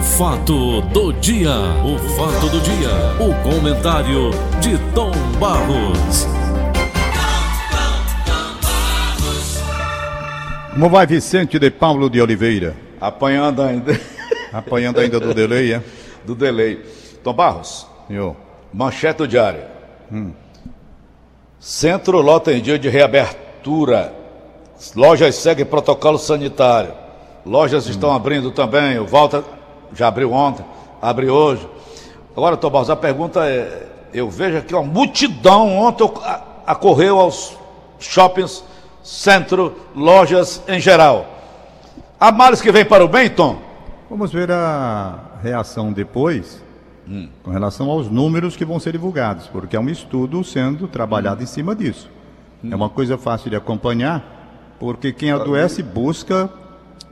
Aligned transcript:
O 0.00 0.02
fato 0.02 0.80
do 0.80 1.12
dia, 1.12 1.50
o 1.84 1.98
fato 2.16 2.48
do 2.48 2.58
dia, 2.62 2.88
o 3.20 3.34
comentário 3.42 4.30
de 4.58 4.78
Tom 4.94 5.12
Barros. 5.38 6.26
Como 10.72 10.88
vai 10.88 11.06
Vicente 11.06 11.58
de 11.58 11.70
Paulo 11.70 12.08
de 12.08 12.18
Oliveira? 12.18 12.74
Apanhando 12.98 13.60
ainda. 13.60 14.00
Apanhando 14.50 15.00
ainda 15.00 15.20
do 15.20 15.34
delay, 15.34 15.74
é? 15.74 15.82
Do 16.24 16.34
delay. 16.34 16.82
Tom 17.22 17.34
Barros, 17.34 17.86
Eu. 18.08 18.34
manchete 18.72 19.18
do 19.18 19.28
diário. 19.28 19.64
Centro 21.58 22.22
lota 22.22 22.54
em 22.54 22.62
dia 22.62 22.78
de 22.78 22.88
reabertura. 22.88 24.14
Lojas 24.96 25.34
seguem 25.34 25.66
protocolo 25.66 26.16
sanitário. 26.16 26.94
Lojas 27.44 27.86
estão 27.86 28.14
abrindo 28.14 28.50
também. 28.50 28.98
O 28.98 29.06
Walter 29.06 29.42
já 29.94 30.08
abriu 30.08 30.32
ontem, 30.32 30.64
abriu 31.00 31.32
hoje. 31.32 31.68
Agora, 32.36 32.56
Tom 32.56 32.70
Barros, 32.70 32.90
a 32.90 32.96
pergunta 32.96 33.48
é: 33.48 33.86
eu 34.12 34.30
vejo 34.30 34.58
aqui 34.58 34.74
uma 34.74 34.82
multidão 34.82 35.76
ontem 35.78 36.08
acorreu 36.66 37.18
aos 37.18 37.56
shoppings, 37.98 38.64
centro, 39.02 39.76
lojas 39.94 40.62
em 40.68 40.80
geral. 40.80 41.26
Há 42.18 42.30
males 42.30 42.60
que 42.60 42.70
vem 42.70 42.84
para 42.84 43.04
o 43.04 43.08
bem, 43.08 43.28
Tom? 43.30 43.58
Vamos 44.08 44.32
ver 44.32 44.50
a 44.50 45.18
reação 45.42 45.92
depois 45.92 46.62
com 47.42 47.50
relação 47.50 47.90
aos 47.90 48.08
números 48.08 48.56
que 48.56 48.64
vão 48.64 48.78
ser 48.78 48.92
divulgados, 48.92 49.48
porque 49.48 49.74
é 49.76 49.80
um 49.80 49.88
estudo 49.88 50.44
sendo 50.44 50.86
trabalhado 50.86 51.42
em 51.42 51.46
cima 51.46 51.74
disso. 51.74 52.08
É 52.68 52.74
uma 52.74 52.88
coisa 52.88 53.18
fácil 53.18 53.50
de 53.50 53.56
acompanhar, 53.56 54.76
porque 54.78 55.12
quem 55.12 55.30
adoece 55.32 55.82
busca 55.82 56.48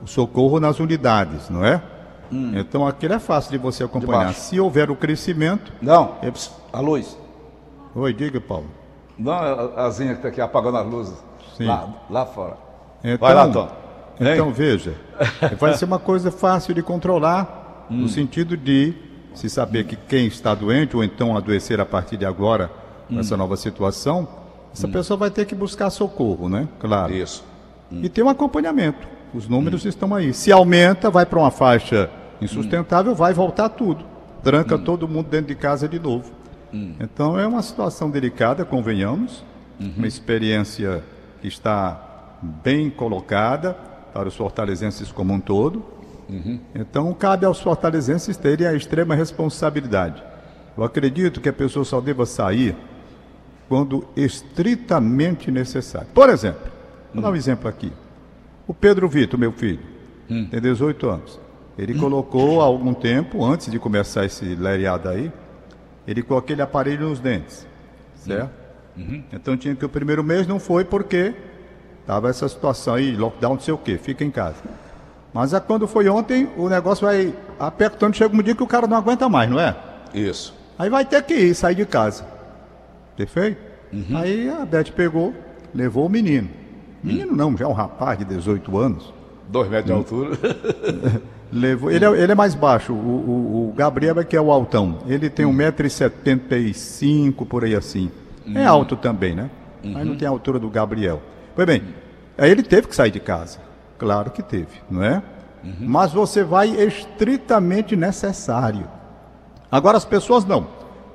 o 0.03 0.07
socorro 0.07 0.61
nas 0.61 0.79
unidades, 0.79 1.51
não 1.51 1.65
é? 1.65 1.83
Então 2.31 2.87
aquilo 2.87 3.15
é 3.15 3.19
fácil 3.19 3.51
de 3.53 3.59
você 3.59 3.83
acompanhar. 3.85 4.27
baixo. 4.27 4.41
Se 4.41 4.61
houver 4.61 4.91
o 4.91 4.97
crescimento. 4.97 5.73
Não. 5.81 6.17
É- 6.23 6.33
A 6.73 6.81
luz. 6.81 7.17
Oi, 7.95 8.13
diga, 8.13 8.41
Paulo. 8.41 8.67
Não, 9.19 9.33
a 9.33 9.87
a 9.87 9.91
Zinha 9.91 10.11
que 10.13 10.19
está 10.19 10.29
aqui 10.29 10.41
apagando 10.41 10.77
as 10.79 10.87
luzes. 10.87 11.17
Sim. 11.57 11.67
Lá, 11.67 11.89
lá 12.09 12.27
fora. 12.27 12.57
Então, 13.03 13.19
Vai 13.19 13.35
lá, 13.35 13.49
Tom. 13.49 13.69
Então 14.21 14.47
Hein? 14.49 14.53
veja, 14.53 14.95
vai 15.59 15.75
ser 15.75 15.85
uma 15.85 15.99
coisa 15.99 16.31
fácil 16.31 16.75
de 16.75 16.83
controlar, 16.83 17.87
Hum. 17.91 18.03
no 18.03 18.09
sentido 18.09 18.57
de 18.57 18.95
se 19.35 19.49
saber 19.49 19.85
que 19.85 19.95
quem 19.97 20.27
está 20.27 20.55
doente 20.55 20.97
ou 20.97 21.03
então 21.05 21.37
adoecer 21.37 21.81
a 21.81 21.87
partir 21.87 22.17
de 22.17 22.27
agora 22.27 22.71
Hum. 23.11 23.19
essa 23.21 23.37
nova 23.37 23.57
situação, 23.57 24.27
essa 24.75 24.87
pessoa 24.89 25.17
vai 25.17 25.31
ter 25.31 25.47
que 25.47 25.55
buscar 25.55 25.89
socorro, 25.91 26.49
né? 26.49 26.69
Claro. 26.81 27.13
Isso. 27.15 27.45
E 27.91 28.09
tem 28.09 28.23
um 28.23 28.29
acompanhamento. 28.29 29.07
Os 29.33 29.49
números 29.49 29.85
estão 29.85 30.15
aí. 30.15 30.33
Se 30.35 30.51
aumenta, 30.53 31.11
vai 31.11 31.25
para 31.25 31.39
uma 31.39 31.51
faixa 31.51 32.11
insustentável, 32.41 33.15
vai 33.15 33.33
voltar 33.33 33.69
tudo. 33.71 34.05
Tranca 34.43 34.79
todo 34.79 35.09
mundo 35.09 35.29
dentro 35.29 35.49
de 35.49 35.55
casa 35.55 35.89
de 35.89 35.99
novo. 35.99 36.33
Então 37.01 37.39
é 37.39 37.47
uma 37.47 37.63
situação 37.63 38.11
delicada, 38.11 38.65
convenhamos. 38.65 39.45
Uma 39.97 40.07
experiência 40.07 41.03
que 41.41 41.49
está 41.49 42.37
bem 42.43 42.91
colocada 42.91 43.75
para 44.13 44.29
os 44.29 44.37
fortalezenses 44.37 45.13
como 45.13 45.33
um 45.33 45.41
todo. 45.41 45.85
Então 46.75 47.13
cabe 47.15 47.47
aos 47.47 47.61
fortalezenses 47.61 48.37
terem 48.37 48.67
a 48.67 48.75
extrema 48.75 49.15
responsabilidade. 49.15 50.23
Eu 50.77 50.85
acredito 50.85 51.41
que 51.41 51.49
a 51.49 51.53
pessoa 51.53 51.85
só 51.85 52.01
deva 52.01 52.27
sair 52.27 52.77
quando 53.69 54.07
estritamente 54.17 55.51
necessário. 55.51 56.09
Por 56.15 56.29
exemplo, 56.29 56.71
vou 57.13 57.23
dar 57.23 57.31
um 57.31 57.37
exemplo 57.37 57.69
aqui. 57.69 57.93
O 58.67 58.75
Pedro 58.75 59.09
Vitor, 59.09 59.39
meu 59.39 59.53
filho, 59.53 59.81
tem 60.51 60.61
18 60.61 61.09
anos. 61.09 61.41
Ele 61.79 61.95
colocou 61.95 62.61
há 62.61 62.65
algum 62.65 62.93
tempo, 62.93 63.45
antes 63.45 63.71
de 63.71 63.79
começar 63.79 64.25
esse 64.25 64.45
lereado 64.57 65.09
aí, 65.09 65.33
ele 66.07 66.23
com 66.23 66.37
aquele 66.37 66.61
aparelho 66.61 67.09
nos 67.09 67.21
dentes, 67.21 67.65
certo? 68.17 68.51
Então 69.33 69.57
tinha 69.57 69.77
que 69.77 69.85
o 69.85 69.89
primeiro 69.89 70.25
mês 70.25 70.45
não 70.45 70.59
foi 70.59 70.85
porque 70.85 71.33
estava 72.01 72.29
essa 72.29 72.49
situação 72.49 72.95
aí, 72.95 73.15
lockdown, 73.15 73.55
não 73.55 73.61
sei 73.61 73.73
o 73.73 73.79
quê, 73.79 73.97
fica 73.97 74.25
em 74.25 74.31
casa. 74.31 74.57
Mas 75.33 75.55
a, 75.55 75.61
quando 75.61 75.87
foi 75.87 76.09
ontem, 76.09 76.49
o 76.57 76.69
negócio 76.69 77.07
vai 77.07 77.33
apertando, 77.61 78.17
chega 78.17 78.35
um 78.35 78.43
dia 78.43 78.57
que 78.57 78.63
o 78.63 78.67
cara 78.67 78.89
não 78.89 78.97
aguenta 78.97 79.29
mais, 79.29 79.49
não 79.49 79.61
é? 79.61 79.77
Isso. 80.13 80.53
Aí 80.77 80.91
vai 80.91 81.05
ter 81.05 81.23
que 81.23 81.35
ir, 81.35 81.55
sair 81.55 81.77
de 81.77 81.87
casa. 81.87 82.27
Perfeito? 83.17 83.61
Aí 84.17 84.49
a 84.49 84.65
Beth 84.65 84.91
pegou, 84.97 85.33
levou 85.73 86.07
o 86.07 86.09
menino. 86.09 86.49
Menino 87.05 87.37
não, 87.37 87.57
já 87.57 87.67
é 87.67 87.69
um 87.69 87.73
rapaz 87.73 88.19
de 88.19 88.25
18 88.25 88.77
anos. 88.77 89.15
Dois 89.49 89.69
metros 89.69 89.87
de 89.87 89.93
altura. 89.93 90.39
Levou, 91.51 91.91
ele, 91.91 92.05
é, 92.05 92.09
ele 92.11 92.33
é 92.33 92.35
mais 92.35 92.55
baixo, 92.55 92.93
o, 92.93 92.97
o- 92.97 93.71
o 93.71 93.73
Gabriel 93.75 94.21
é 94.21 94.25
que 94.25 94.37
é 94.37 94.41
o 94.41 94.51
altão. 94.53 94.99
Ele 95.07 95.31
tem 95.31 95.47
1,75m 95.47 97.47
por 97.47 97.65
aí 97.65 97.75
assim. 97.75 98.11
É 98.55 98.65
alto 98.65 98.97
também, 98.97 99.35
né? 99.35 99.51
Mas 99.85 100.07
não 100.07 100.17
tem 100.17 100.27
a 100.27 100.31
altura 100.31 100.59
do 100.59 100.69
Gabriel. 100.69 101.23
Pois 101.55 101.67
bem, 101.67 101.83
aí 102.37 102.51
ele 102.51 102.63
teve 102.63 102.89
que 102.89 102.95
sair 102.97 103.11
de 103.11 103.21
casa. 103.21 103.59
Claro 103.99 104.31
que 104.31 104.43
teve, 104.43 104.69
não 104.91 105.03
é? 105.03 105.23
Mas 105.81 106.13
você 106.13 106.43
vai 106.45 106.69
estritamente 106.71 107.97
necessário. 107.97 108.85
Agora 109.71 109.97
as 109.97 110.05
pessoas 110.05 110.45
não. 110.45 110.67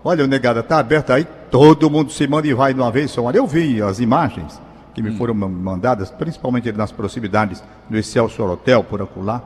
Olha, 0.03 0.25
o 0.25 0.27
negada 0.27 0.59
está 0.59 0.79
aberto 0.79 1.11
aí, 1.11 1.25
todo 1.49 1.89
mundo 1.89 2.11
se 2.11 2.27
manda 2.27 2.47
e 2.47 2.53
vai 2.53 2.73
de 2.73 2.79
uma 2.79 2.91
vez 2.91 3.09
só. 3.11 3.23
Olha, 3.23 3.37
eu 3.37 3.47
vi 3.47 3.81
as 3.81 3.99
imagens 3.99 4.61
que 4.93 5.01
me 5.01 5.11
foram 5.17 5.33
ma- 5.33 5.47
mandadas, 5.47 6.11
principalmente 6.11 6.71
nas 6.73 6.91
proximidades 6.91 7.63
do 7.89 7.97
Excelsior 7.97 8.49
Hotel, 8.51 8.83
por 8.83 9.01
acolá. 9.01 9.41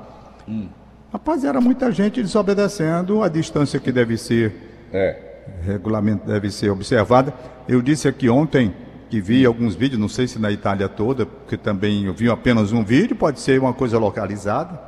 Rapaz, 1.12 1.44
era 1.44 1.60
muita 1.62 1.92
gente 1.92 2.22
desobedecendo 2.22 3.24
a 3.24 3.30
distância 3.30 3.80
que 3.80 3.92
deve 3.92 4.18
ser 4.18 4.54
É. 4.94 5.18
regulamento 5.66 6.26
deve 6.28 6.50
ser 6.52 6.70
observada. 6.70 7.34
Eu 7.68 7.82
disse 7.82 8.08
aqui 8.08 8.30
ontem 8.30 8.74
que 9.10 9.22
vi 9.22 9.46
alguns 9.46 9.74
vídeos, 9.76 10.00
não 10.00 10.10
sei 10.10 10.28
se 10.28 10.38
na 10.38 10.52
Itália 10.52 10.90
toda, 10.90 11.26
porque 11.26 11.56
também 11.56 12.06
eu 12.06 12.14
vi 12.14 12.30
apenas 12.30 12.74
um 12.74 12.84
vídeo, 12.84 13.16
pode 13.16 13.40
ser 13.40 13.60
uma 13.60 13.74
coisa 13.74 13.98
localizada, 13.98 14.80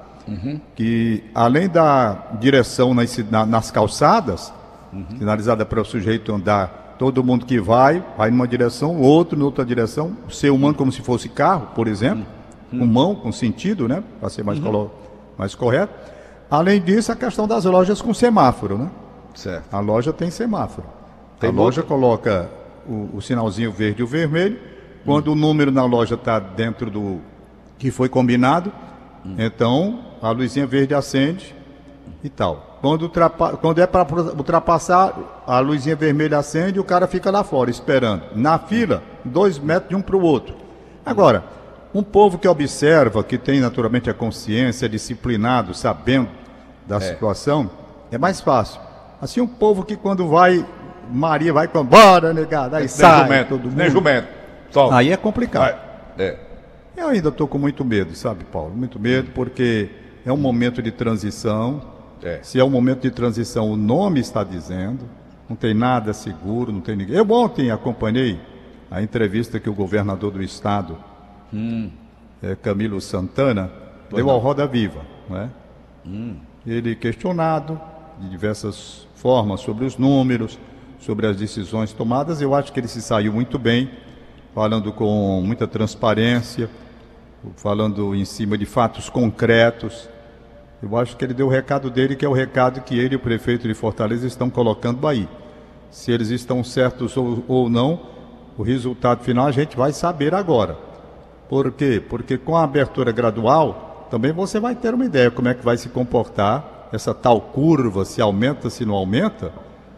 que 0.76 1.24
além 1.34 1.68
da 1.70 2.28
direção 2.40 2.94
nas, 2.94 3.18
na- 3.32 3.46
nas 3.46 3.72
calçadas, 3.72 4.54
sinalizada 5.18 5.66
para 5.66 5.82
o 5.82 5.86
sujeito 5.86 6.34
andar, 6.34 6.96
todo 7.00 7.24
mundo 7.24 7.46
que 7.46 7.60
vai, 7.60 8.04
vai 8.18 8.30
numa 8.30 8.48
direção, 8.48 8.98
outro 9.00 9.40
em 9.40 9.42
outra 9.44 9.64
direção, 9.66 10.16
o 10.28 10.32
ser 10.32 10.50
humano 10.50 10.74
como 10.76 10.92
se 10.92 11.02
fosse 11.02 11.30
carro, 11.30 11.68
por 11.74 11.88
exemplo, 11.88 12.26
com 12.70 12.86
mão, 12.86 13.16
com 13.16 13.32
sentido, 13.32 13.88
né, 13.88 14.04
para 14.20 14.30
ser 14.30 14.44
mais, 14.44 14.60
colo- 14.60 14.92
mais 15.40 15.56
correto. 15.56 15.94
Além 16.52 16.82
disso, 16.82 17.12
a 17.14 17.16
questão 17.16 17.48
das 17.48 17.64
lojas 17.64 18.02
com 18.02 18.14
semáforo, 18.14 18.78
né? 18.78 18.90
Certo. 19.34 19.74
A 19.74 19.80
loja 19.80 20.12
tem 20.12 20.30
semáforo. 20.30 20.86
Tem 21.40 21.50
a 21.50 21.54
loja 21.54 21.82
coloca 21.82 22.50
o, 22.86 23.10
o 23.14 23.22
sinalzinho 23.22 23.72
verde 23.72 24.02
e 24.02 24.04
o 24.04 24.08
vermelho. 24.08 24.60
Quando 25.06 25.30
o 25.32 25.36
número 25.36 25.72
na 25.72 25.86
loja 25.86 26.16
está 26.16 26.38
dentro 26.40 26.92
do 26.92 27.20
que 27.78 27.90
foi 27.90 28.10
combinado, 28.10 28.70
então 29.38 30.00
a 30.22 30.30
luzinha 30.32 30.68
verde 30.68 30.94
acende 30.94 31.56
e 32.22 32.28
tal. 32.28 32.78
Quando, 32.82 33.04
ultrapa- 33.04 33.56
quando 33.56 33.80
é 33.80 33.88
para 33.88 34.06
ultrapassar, 34.36 35.42
a 35.48 35.60
luzinha 35.60 35.96
vermelha 35.96 36.38
acende 36.38 36.78
e 36.78 36.80
o 36.82 36.84
cara 36.84 37.08
fica 37.08 37.32
lá 37.32 37.44
fora 37.46 37.70
esperando. 37.70 38.24
Na 38.36 38.60
fila, 38.60 39.02
dois 39.24 39.58
metros 39.58 39.90
de 39.90 39.96
um 39.96 40.02
para 40.02 40.18
o 40.18 40.22
outro. 40.22 40.54
Agora, 41.06 41.44
um 41.94 42.04
povo 42.04 42.38
que 42.38 42.48
observa, 42.48 43.24
que 43.24 43.38
tem 43.38 43.60
naturalmente 43.60 44.10
a 44.10 44.14
consciência, 44.14 44.86
é 44.86 44.90
disciplinado, 44.90 45.74
sabendo 45.74 46.30
da 46.88 47.00
situação, 47.00 47.70
é 48.12 48.18
mais 48.18 48.42
fácil. 48.42 48.80
Assim, 49.22 49.42
um 49.42 49.48
povo 49.48 49.84
que 49.84 49.96
quando 49.96 50.28
vai, 50.28 50.66
Maria 51.12 51.52
vai 51.52 51.68
com, 51.68 51.84
bora, 51.84 52.34
negada, 52.34 52.78
aí 52.78 52.84
Nem 52.84 52.88
sai 52.90 53.24
jumento. 53.24 53.50
todo 53.50 53.64
mundo. 53.64 53.76
Nem 53.76 53.90
jumento. 53.90 54.28
Só. 54.72 54.92
Aí 54.92 55.12
é 55.12 55.18
complicado. 55.18 55.78
É. 56.18 56.38
Eu 56.96 57.08
ainda 57.08 57.30
estou 57.30 57.48
com 57.48 57.58
muito 57.58 57.84
medo, 57.86 58.16
sabe, 58.16 58.44
Paulo? 58.44 58.76
Muito 58.76 59.00
medo, 59.00 59.32
porque 59.34 59.90
é 60.26 60.32
um 60.32 60.38
momento 60.38 60.82
de 60.82 60.92
transição. 60.92 61.82
É. 62.22 62.40
Se 62.42 62.60
é 62.60 62.64
um 62.64 62.70
momento 62.70 63.02
de 63.02 63.12
transição, 63.12 63.72
o 63.72 63.78
nome 63.78 64.20
está 64.20 64.44
dizendo. 64.44 65.06
Não 65.48 65.56
tem 65.56 65.74
nada 65.74 66.14
seguro, 66.14 66.72
não 66.72 66.82
tem 66.82 66.96
ninguém. 66.96 67.16
Eu 67.16 67.30
ontem 67.32 67.72
acompanhei 67.72 68.40
a 68.92 69.02
entrevista 69.02 69.60
que 69.60 69.70
o 69.70 69.74
governador 69.74 70.32
do 70.32 70.44
estado, 70.44 70.98
eh, 72.42 72.56
Camilo 72.62 73.00
Santana, 73.02 73.72
deu 74.14 74.30
ao 74.30 74.40
Roda 74.40 74.66
Viva. 74.68 75.02
Não 75.30 75.38
é? 75.38 75.50
Ele 76.66 76.96
questionado 76.96 77.80
de 78.20 78.30
diversas 78.30 79.08
formas 79.16 79.62
sobre 79.62 79.86
os 79.86 79.98
números, 79.98 80.60
sobre 81.00 81.28
as 81.28 81.38
decisões 81.38 81.94
tomadas. 81.94 82.42
Eu 82.42 82.54
acho 82.54 82.72
que 82.72 82.80
ele 82.80 82.88
se 82.88 83.02
saiu 83.02 83.34
muito 83.34 83.58
bem, 83.58 83.90
falando 84.54 84.92
com 84.92 85.42
muita 85.44 85.68
transparência, 85.68 86.70
falando 87.56 88.14
em 88.16 88.26
cima 88.26 88.58
de 88.58 88.66
fatos 88.66 89.10
concretos. 89.10 90.10
Eu 90.82 90.96
acho 90.98 91.18
que 91.18 91.26
ele 91.26 91.34
deu 91.34 91.48
o 91.48 91.50
recado 91.50 91.90
dele, 91.90 92.16
que 92.16 92.26
é 92.26 92.30
o 92.30 92.34
recado 92.34 92.82
que 92.82 92.98
ele 92.98 93.16
e 93.16 93.18
o 93.18 93.20
prefeito 93.20 93.68
de 93.68 93.74
Fortaleza 93.74 94.26
estão 94.26 94.50
colocando 94.50 95.08
aí. 95.08 95.28
Se 95.92 96.12
eles 96.12 96.30
estão 96.30 96.64
certos 96.64 97.18
ou, 97.18 97.44
ou 97.48 97.70
não, 97.70 98.00
o 98.58 98.64
resultado 98.64 99.24
final 99.24 99.48
a 99.48 99.52
gente 99.52 99.76
vai 99.76 99.92
saber 99.92 100.34
agora. 100.34 100.89
Por 101.50 101.72
quê? 101.72 102.02
Porque 102.08 102.38
com 102.38 102.56
a 102.56 102.64
abertura 102.64 103.12
gradual, 103.12 104.08
também 104.12 104.32
você 104.32 104.60
vai 104.60 104.76
ter 104.76 104.94
uma 104.94 105.06
ideia 105.06 105.32
como 105.32 105.48
é 105.48 105.54
que 105.56 105.66
vai 105.66 105.76
se 105.78 105.90
comportar 105.90 106.88
essa 106.94 107.14
tal 107.14 107.42
curva, 107.42 108.06
se 108.06 108.22
aumenta, 108.22 108.70
se 108.70 108.86
não 108.86 108.94
aumenta. 108.94 109.52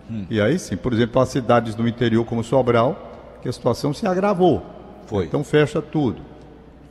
Hum. 0.10 0.26
E 0.30 0.40
aí 0.42 0.58
sim, 0.58 0.78
por 0.78 0.94
exemplo, 0.94 1.22
as 1.22 1.30
cidades 1.30 1.76
do 1.76 1.88
interior 1.88 2.26
como 2.26 2.44
Sobral, 2.44 3.38
que 3.42 3.50
a 3.50 3.52
situação 3.52 3.94
se 3.94 4.08
agravou. 4.08 4.66
Foi. 5.08 5.26
Então 5.26 5.44
fecha 5.44 5.82
tudo. 5.82 6.22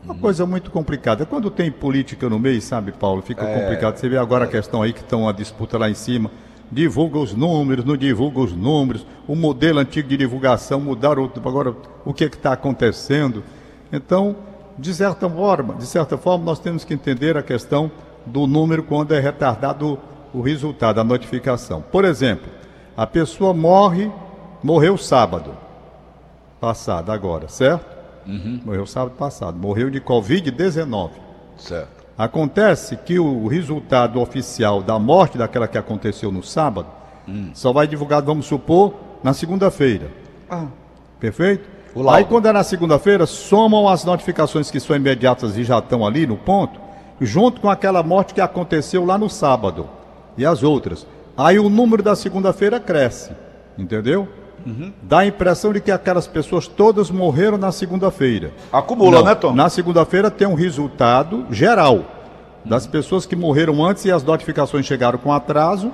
Uma 0.04 0.14
hum. 0.14 0.18
coisa 0.18 0.44
muito 0.44 0.70
complicada. 0.70 1.24
Quando 1.24 1.50
tem 1.50 1.70
política 1.70 2.28
no 2.28 2.38
meio, 2.38 2.60
sabe, 2.60 2.92
Paulo, 2.92 3.22
fica 3.22 3.44
é... 3.44 3.60
complicado. 3.60 3.96
Você 3.96 4.10
vê 4.10 4.18
agora 4.18 4.44
a 4.44 4.48
questão 4.48 4.82
aí 4.82 4.92
que 4.92 5.00
estão 5.00 5.26
a 5.26 5.32
disputa 5.32 5.78
lá 5.78 5.88
em 5.88 5.94
cima. 5.94 6.30
Divulga 6.70 7.18
os 7.18 7.34
números, 7.34 7.84
não 7.84 7.96
divulga 7.96 8.40
os 8.40 8.52
números. 8.52 9.06
O 9.26 9.34
modelo 9.34 9.80
antigo 9.80 10.08
de 10.08 10.18
divulgação 10.18 10.80
mudaram 10.80 11.30
agora 11.44 11.74
o 12.04 12.14
que 12.14 12.24
é 12.24 12.26
está 12.28 12.52
acontecendo. 12.52 13.42
Então, 13.92 14.36
de 14.80 14.94
certa 14.94 15.28
forma, 15.28 15.74
de 15.74 15.86
certa 15.86 16.16
forma, 16.16 16.44
nós 16.44 16.58
temos 16.58 16.84
que 16.84 16.94
entender 16.94 17.36
a 17.36 17.42
questão 17.42 17.90
do 18.24 18.46
número 18.46 18.82
quando 18.82 19.14
é 19.14 19.20
retardado 19.20 19.98
o 20.32 20.40
resultado, 20.40 21.00
a 21.00 21.04
notificação. 21.04 21.82
Por 21.82 22.04
exemplo, 22.04 22.48
a 22.96 23.06
pessoa 23.06 23.52
morre, 23.52 24.10
morreu 24.62 24.96
sábado 24.96 25.56
passado, 26.58 27.12
agora, 27.12 27.48
certo? 27.48 27.98
Uhum. 28.26 28.60
Morreu 28.64 28.86
sábado 28.86 29.16
passado, 29.16 29.58
morreu 29.58 29.90
de 29.90 30.00
Covid-19. 30.00 31.10
Certo. 31.58 32.00
Acontece 32.16 32.96
que 32.96 33.18
o 33.18 33.46
resultado 33.48 34.20
oficial 34.20 34.82
da 34.82 34.98
morte 34.98 35.36
daquela 35.36 35.68
que 35.68 35.78
aconteceu 35.78 36.30
no 36.30 36.42
sábado 36.42 36.88
hum. 37.26 37.50
só 37.54 37.72
vai 37.72 37.86
divulgado, 37.86 38.26
vamos 38.26 38.46
supor, 38.46 38.94
na 39.22 39.32
segunda-feira. 39.32 40.10
Ah. 40.48 40.66
Perfeito? 41.18 41.68
Aí 42.10 42.24
quando 42.24 42.46
é 42.46 42.52
na 42.52 42.62
segunda-feira, 42.62 43.26
somam 43.26 43.88
as 43.88 44.04
notificações 44.04 44.70
que 44.70 44.78
são 44.78 44.94
imediatas 44.94 45.56
e 45.56 45.64
já 45.64 45.78
estão 45.78 46.06
ali 46.06 46.26
no 46.26 46.36
ponto, 46.36 46.80
junto 47.20 47.60
com 47.60 47.68
aquela 47.68 48.02
morte 48.02 48.32
que 48.32 48.40
aconteceu 48.40 49.04
lá 49.04 49.18
no 49.18 49.28
sábado 49.28 49.88
e 50.36 50.46
as 50.46 50.62
outras. 50.62 51.06
Aí 51.36 51.58
o 51.58 51.68
número 51.68 52.02
da 52.02 52.14
segunda-feira 52.14 52.78
cresce, 52.78 53.32
entendeu? 53.76 54.28
Uhum. 54.64 54.92
Dá 55.02 55.20
a 55.20 55.26
impressão 55.26 55.72
de 55.72 55.80
que 55.80 55.90
aquelas 55.90 56.26
pessoas 56.26 56.66
todas 56.66 57.10
morreram 57.10 57.56
na 57.56 57.72
segunda-feira. 57.72 58.52
Acumula, 58.72 59.18
Não, 59.18 59.24
né, 59.24 59.34
Tom? 59.34 59.52
Na 59.52 59.68
segunda-feira 59.68 60.30
tem 60.30 60.46
um 60.46 60.54
resultado 60.54 61.46
geral 61.50 62.04
das 62.64 62.84
uhum. 62.84 62.90
pessoas 62.90 63.26
que 63.26 63.34
morreram 63.34 63.84
antes 63.84 64.04
e 64.04 64.12
as 64.12 64.22
notificações 64.22 64.86
chegaram 64.86 65.18
com 65.18 65.32
atraso 65.32 65.90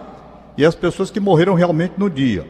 e 0.56 0.64
as 0.64 0.74
pessoas 0.74 1.10
que 1.10 1.20
morreram 1.20 1.54
realmente 1.54 1.94
no 1.96 2.10
dia. 2.10 2.46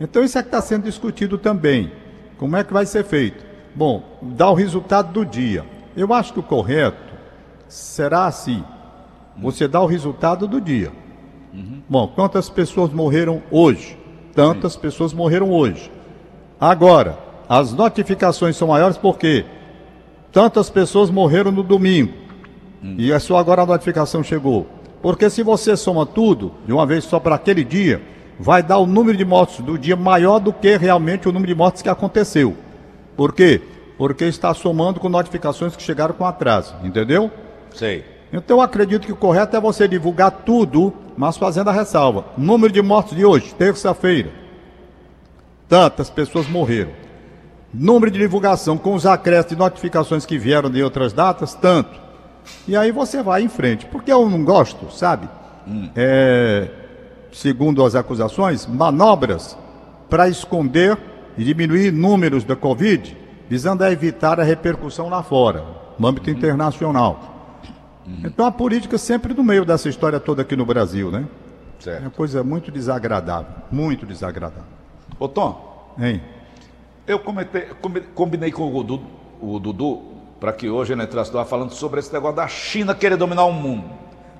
Então 0.00 0.22
isso 0.22 0.38
é 0.38 0.42
que 0.42 0.48
está 0.48 0.60
sendo 0.62 0.84
discutido 0.84 1.36
também. 1.36 1.92
Como 2.38 2.56
é 2.56 2.64
que 2.64 2.72
vai 2.72 2.86
ser 2.86 3.04
feito? 3.04 3.44
Bom, 3.74 4.02
dá 4.22 4.48
o 4.50 4.54
resultado 4.54 5.12
do 5.12 5.24
dia. 5.24 5.64
Eu 5.96 6.12
acho 6.12 6.32
que 6.32 6.40
o 6.40 6.42
correto 6.42 7.14
será 7.68 8.26
assim: 8.26 8.64
você 9.36 9.68
dá 9.68 9.80
o 9.80 9.86
resultado 9.86 10.46
do 10.46 10.60
dia. 10.60 10.92
Uhum. 11.52 11.82
Bom, 11.88 12.08
quantas 12.08 12.48
pessoas 12.48 12.92
morreram 12.92 13.42
hoje? 13.50 13.98
Tantas 14.34 14.74
Sim. 14.74 14.80
pessoas 14.80 15.12
morreram 15.12 15.50
hoje. 15.50 15.90
Agora, 16.60 17.18
as 17.48 17.72
notificações 17.72 18.56
são 18.56 18.68
maiores 18.68 18.96
porque 18.96 19.44
tantas 20.32 20.70
pessoas 20.70 21.10
morreram 21.10 21.50
no 21.50 21.62
domingo. 21.62 22.12
Hum. 22.82 22.94
E 22.98 23.10
é 23.10 23.18
só 23.18 23.36
agora 23.36 23.62
a 23.62 23.66
notificação 23.66 24.22
chegou. 24.22 24.66
Porque 25.00 25.30
se 25.30 25.42
você 25.42 25.76
soma 25.76 26.04
tudo 26.04 26.52
de 26.66 26.72
uma 26.72 26.84
vez 26.84 27.04
só 27.04 27.18
para 27.18 27.36
aquele 27.36 27.64
dia, 27.64 28.02
vai 28.38 28.62
dar 28.62 28.78
o 28.78 28.86
número 28.86 29.16
de 29.16 29.24
mortos 29.24 29.60
do 29.60 29.76
dia 29.76 29.96
maior 29.96 30.38
do 30.38 30.52
que 30.52 30.76
realmente 30.76 31.28
o 31.28 31.32
número 31.32 31.52
de 31.52 31.58
mortes 31.58 31.82
que 31.82 31.88
aconteceu. 31.88 32.56
Por 33.16 33.32
quê? 33.32 33.60
Porque 33.96 34.24
está 34.24 34.54
somando 34.54 35.00
com 35.00 35.08
notificações 35.08 35.74
que 35.74 35.82
chegaram 35.82 36.14
com 36.14 36.24
atraso, 36.24 36.74
entendeu? 36.84 37.30
Sei. 37.74 38.04
Então 38.32 38.58
eu 38.58 38.60
acredito 38.60 39.06
que 39.06 39.12
o 39.12 39.16
correto 39.16 39.56
é 39.56 39.60
você 39.60 39.88
divulgar 39.88 40.30
tudo, 40.30 40.92
mas 41.16 41.36
fazendo 41.36 41.70
a 41.70 41.72
ressalva. 41.72 42.26
Número 42.36 42.72
de 42.72 42.80
mortos 42.80 43.16
de 43.16 43.24
hoje, 43.24 43.54
terça-feira. 43.54 44.30
Tantas 45.68 46.08
pessoas 46.08 46.48
morreram. 46.48 46.92
Número 47.72 48.10
de 48.10 48.18
divulgação 48.18 48.78
com 48.78 48.94
os 48.94 49.04
acréscimos 49.04 49.50
de 49.50 49.58
notificações 49.58 50.24
que 50.24 50.38
vieram 50.38 50.70
de 50.70 50.82
outras 50.82 51.12
datas, 51.12 51.54
tanto. 51.54 52.00
E 52.66 52.76
aí 52.76 52.90
você 52.90 53.22
vai 53.22 53.42
em 53.42 53.48
frente. 53.48 53.84
Porque 53.86 54.12
eu 54.12 54.28
não 54.28 54.44
gosto, 54.44 54.90
sabe? 54.90 55.28
Hum. 55.66 55.90
É, 55.94 56.68
segundo 57.32 57.84
as 57.84 57.94
acusações, 57.94 58.66
manobras 58.66 59.56
para 60.08 60.28
esconder 60.28 60.98
e 61.36 61.44
diminuir 61.44 61.92
números 61.92 62.44
da 62.44 62.56
Covid, 62.56 63.16
visando 63.48 63.84
evitar 63.84 64.40
a 64.40 64.42
repercussão 64.42 65.08
lá 65.08 65.22
fora, 65.22 65.64
no 65.98 66.06
âmbito 66.06 66.30
uhum. 66.30 66.36
internacional. 66.36 67.60
Uhum. 68.06 68.22
Então 68.24 68.46
a 68.46 68.52
política 68.52 68.98
sempre 68.98 69.34
no 69.34 69.44
meio 69.44 69.64
dessa 69.64 69.88
história 69.88 70.18
toda 70.18 70.42
aqui 70.42 70.56
no 70.56 70.64
Brasil, 70.64 71.10
né? 71.10 71.26
Certo. 71.78 71.98
É 71.98 72.04
uma 72.06 72.10
coisa 72.10 72.42
muito 72.42 72.72
desagradável, 72.72 73.54
muito 73.70 74.04
desagradável. 74.04 74.64
Ô 75.18 75.28
Tom, 75.28 75.94
hein? 75.98 76.20
eu 77.06 77.18
comentei, 77.18 77.68
combinei 78.14 78.50
com 78.50 78.74
o 78.74 78.82
Dudu, 78.82 79.06
o 79.40 79.58
Dudu 79.58 80.02
para 80.40 80.52
que 80.52 80.68
hoje 80.68 80.92
ele 80.92 81.02
entrasse 81.02 81.34
lá 81.34 81.44
falando 81.44 81.72
sobre 81.72 82.00
esse 82.00 82.12
negócio 82.12 82.36
da 82.36 82.46
China 82.46 82.94
querer 82.94 83.16
dominar 83.16 83.44
o 83.44 83.52
mundo. 83.52 83.88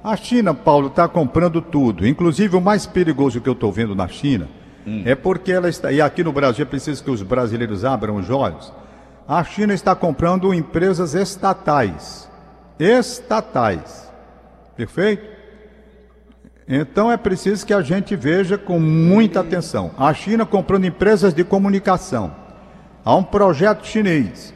A 0.09 0.17
China, 0.17 0.55
Paulo, 0.55 0.87
está 0.87 1.07
comprando 1.07 1.61
tudo. 1.61 2.07
Inclusive, 2.07 2.57
o 2.57 2.63
mais 2.63 2.87
perigoso 2.87 3.43
que 3.43 3.49
eu 3.49 3.53
estou 3.53 3.71
vendo 3.71 3.95
na 3.95 4.09
China 4.09 4.49
hum. 4.87 5.03
é 5.05 5.15
porque 5.15 5.53
ela 5.53 5.69
está. 5.69 5.93
E 5.93 6.01
aqui 6.01 6.25
no 6.25 6.33
Brasil 6.33 6.63
é 6.63 6.67
preciso 6.67 7.05
que 7.05 7.11
os 7.11 7.23
brasileiros 7.23 7.85
abram 7.85 8.17
os 8.17 8.31
olhos. 8.31 8.73
A 9.29 9.45
China 9.45 9.75
está 9.75 9.95
comprando 9.95 10.55
empresas 10.55 11.13
estatais. 11.13 12.27
Estatais. 12.79 14.11
Perfeito? 14.75 15.27
Então 16.67 17.13
é 17.13 17.19
preciso 17.19 17.67
que 17.67 17.75
a 17.75 17.83
gente 17.83 18.17
veja 18.17 18.57
com 18.57 18.81
muita 18.81 19.41
atenção. 19.41 19.91
A 19.99 20.15
China 20.15 20.47
comprando 20.47 20.87
empresas 20.87 21.35
de 21.35 21.45
comunicação. 21.45 22.35
Há 23.05 23.15
um 23.15 23.23
projeto 23.23 23.87
chinês. 23.87 24.55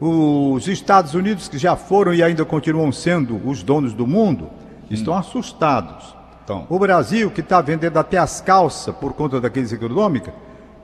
Os 0.00 0.66
Estados 0.66 1.14
Unidos, 1.14 1.46
que 1.46 1.56
já 1.56 1.76
foram 1.76 2.12
e 2.12 2.20
ainda 2.20 2.44
continuam 2.44 2.90
sendo 2.90 3.40
os 3.48 3.62
donos 3.62 3.94
do 3.94 4.04
mundo, 4.04 4.57
estão 4.90 5.14
hum. 5.14 5.18
assustados. 5.18 6.16
Então. 6.44 6.66
O 6.68 6.78
Brasil, 6.78 7.30
que 7.30 7.40
está 7.40 7.60
vendendo 7.60 7.98
até 7.98 8.16
as 8.16 8.40
calças 8.40 8.94
por 8.94 9.12
conta 9.12 9.40
da 9.40 9.50
crise 9.50 9.74
econômica, 9.74 10.32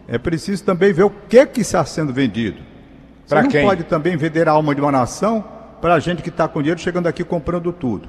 é 0.06 0.18
preciso 0.18 0.62
também 0.62 0.92
ver 0.92 1.04
o 1.04 1.10
que, 1.10 1.46
que 1.46 1.62
está 1.62 1.84
sendo 1.84 2.12
vendido. 2.12 2.60
Você 3.24 3.34
não 3.34 3.48
quem? 3.48 3.64
pode 3.64 3.84
também 3.84 4.16
vender 4.16 4.48
a 4.48 4.52
alma 4.52 4.74
de 4.74 4.80
uma 4.80 4.92
nação 4.92 5.42
para 5.80 5.94
a 5.94 5.98
gente 5.98 6.22
que 6.22 6.28
está 6.28 6.46
com 6.46 6.60
dinheiro 6.60 6.80
chegando 6.80 7.06
aqui 7.06 7.24
comprando 7.24 7.72
tudo. 7.72 8.08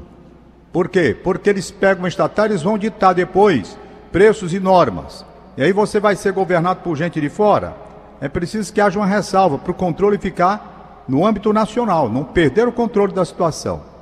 Por 0.73 0.89
quê? 0.89 1.15
Porque 1.23 1.49
eles 1.49 1.71
pegam 1.71 2.05
estatais 2.05 2.61
e 2.61 2.63
vão 2.63 2.77
ditar 2.77 3.13
depois 3.13 3.77
preços 4.11 4.53
e 4.53 4.59
normas. 4.59 5.25
E 5.55 5.63
aí 5.63 5.71
você 5.71 5.99
vai 5.99 6.17
ser 6.17 6.33
governado 6.33 6.81
por 6.81 6.97
gente 6.97 7.21
de 7.21 7.29
fora. 7.29 7.73
É 8.19 8.27
preciso 8.27 8.73
que 8.73 8.81
haja 8.81 8.99
uma 8.99 9.05
ressalva 9.05 9.57
para 9.57 9.71
o 9.71 9.75
controle 9.75 10.17
ficar 10.17 11.03
no 11.07 11.25
âmbito 11.25 11.53
nacional, 11.53 12.09
não 12.09 12.25
perder 12.25 12.67
o 12.67 12.71
controle 12.71 13.13
da 13.13 13.23
situação. 13.23 13.94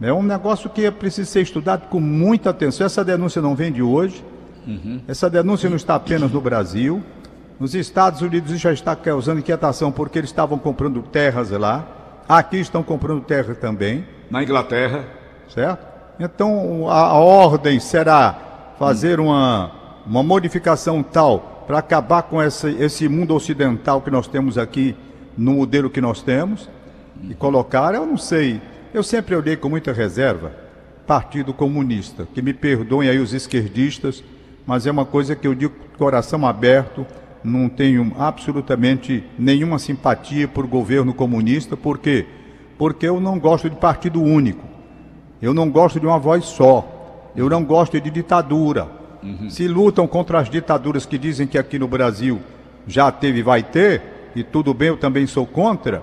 É 0.00 0.12
um 0.12 0.22
negócio 0.22 0.68
que 0.68 0.90
preciso 0.90 1.30
ser 1.30 1.40
estudado 1.40 1.88
com 1.88 1.98
muita 2.00 2.50
atenção. 2.50 2.84
Essa 2.84 3.04
denúncia 3.04 3.40
não 3.40 3.54
vem 3.54 3.72
de 3.72 3.82
hoje. 3.82 4.22
Uhum. 4.66 5.00
Essa 5.08 5.30
denúncia 5.30 5.70
não 5.70 5.76
está 5.76 5.94
apenas 5.94 6.30
no 6.30 6.40
Brasil. 6.40 7.02
Nos 7.58 7.74
Estados 7.74 8.20
Unidos 8.20 8.58
já 8.60 8.72
está 8.72 8.94
causando 8.94 9.40
inquietação 9.40 9.90
porque 9.90 10.18
eles 10.18 10.28
estavam 10.28 10.58
comprando 10.58 11.02
terras 11.02 11.50
lá. 11.50 11.86
Aqui 12.28 12.58
estão 12.58 12.82
comprando 12.82 13.22
terra 13.22 13.54
também. 13.54 14.04
Na 14.30 14.42
Inglaterra. 14.42 15.04
Certo? 15.48 15.86
Então 16.20 16.88
a, 16.90 17.00
a 17.00 17.14
ordem 17.14 17.80
será 17.80 18.74
fazer 18.78 19.18
uhum. 19.18 19.28
uma, 19.28 19.70
uma 20.06 20.22
modificação 20.22 21.02
tal 21.02 21.64
para 21.66 21.78
acabar 21.78 22.22
com 22.24 22.40
essa, 22.40 22.68
esse 22.70 23.08
mundo 23.08 23.34
ocidental 23.34 24.02
que 24.02 24.10
nós 24.10 24.28
temos 24.28 24.58
aqui 24.58 24.94
no 25.36 25.54
modelo 25.54 25.90
que 25.90 26.00
nós 26.00 26.22
temos 26.22 26.68
e 27.28 27.34
colocar, 27.34 27.94
eu 27.94 28.06
não 28.06 28.16
sei 28.16 28.60
eu 28.92 29.02
sempre 29.02 29.34
olhei 29.34 29.56
com 29.56 29.68
muita 29.68 29.92
reserva 29.92 30.52
Partido 31.06 31.54
Comunista, 31.54 32.26
que 32.34 32.42
me 32.42 32.52
perdoem 32.52 33.08
aí 33.08 33.18
os 33.18 33.32
esquerdistas, 33.32 34.24
mas 34.66 34.86
é 34.86 34.90
uma 34.90 35.04
coisa 35.04 35.36
que 35.36 35.46
eu 35.46 35.54
digo 35.54 35.74
coração 35.96 36.46
aberto, 36.46 37.06
não 37.42 37.68
tenho 37.68 38.12
absolutamente 38.18 39.22
nenhuma 39.38 39.78
simpatia 39.78 40.48
por 40.48 40.66
governo 40.66 41.14
comunista, 41.14 41.76
por 41.76 41.98
quê? 41.98 42.26
Porque 42.76 43.06
eu 43.06 43.20
não 43.20 43.38
gosto 43.38 43.70
de 43.70 43.76
partido 43.76 44.20
único, 44.20 44.64
eu 45.40 45.54
não 45.54 45.70
gosto 45.70 46.00
de 46.00 46.06
uma 46.06 46.18
voz 46.18 46.44
só, 46.44 47.30
eu 47.36 47.48
não 47.48 47.64
gosto 47.64 48.00
de 48.00 48.10
ditadura. 48.10 48.88
Uhum. 49.22 49.48
Se 49.48 49.68
lutam 49.68 50.06
contra 50.06 50.40
as 50.40 50.50
ditaduras 50.50 51.06
que 51.06 51.16
dizem 51.16 51.46
que 51.46 51.56
aqui 51.56 51.78
no 51.78 51.88
Brasil 51.88 52.40
já 52.86 53.10
teve 53.12 53.38
e 53.38 53.42
vai 53.42 53.62
ter, 53.62 54.02
e 54.34 54.42
tudo 54.42 54.74
bem, 54.74 54.88
eu 54.88 54.96
também 54.96 55.26
sou 55.26 55.46
contra, 55.46 56.02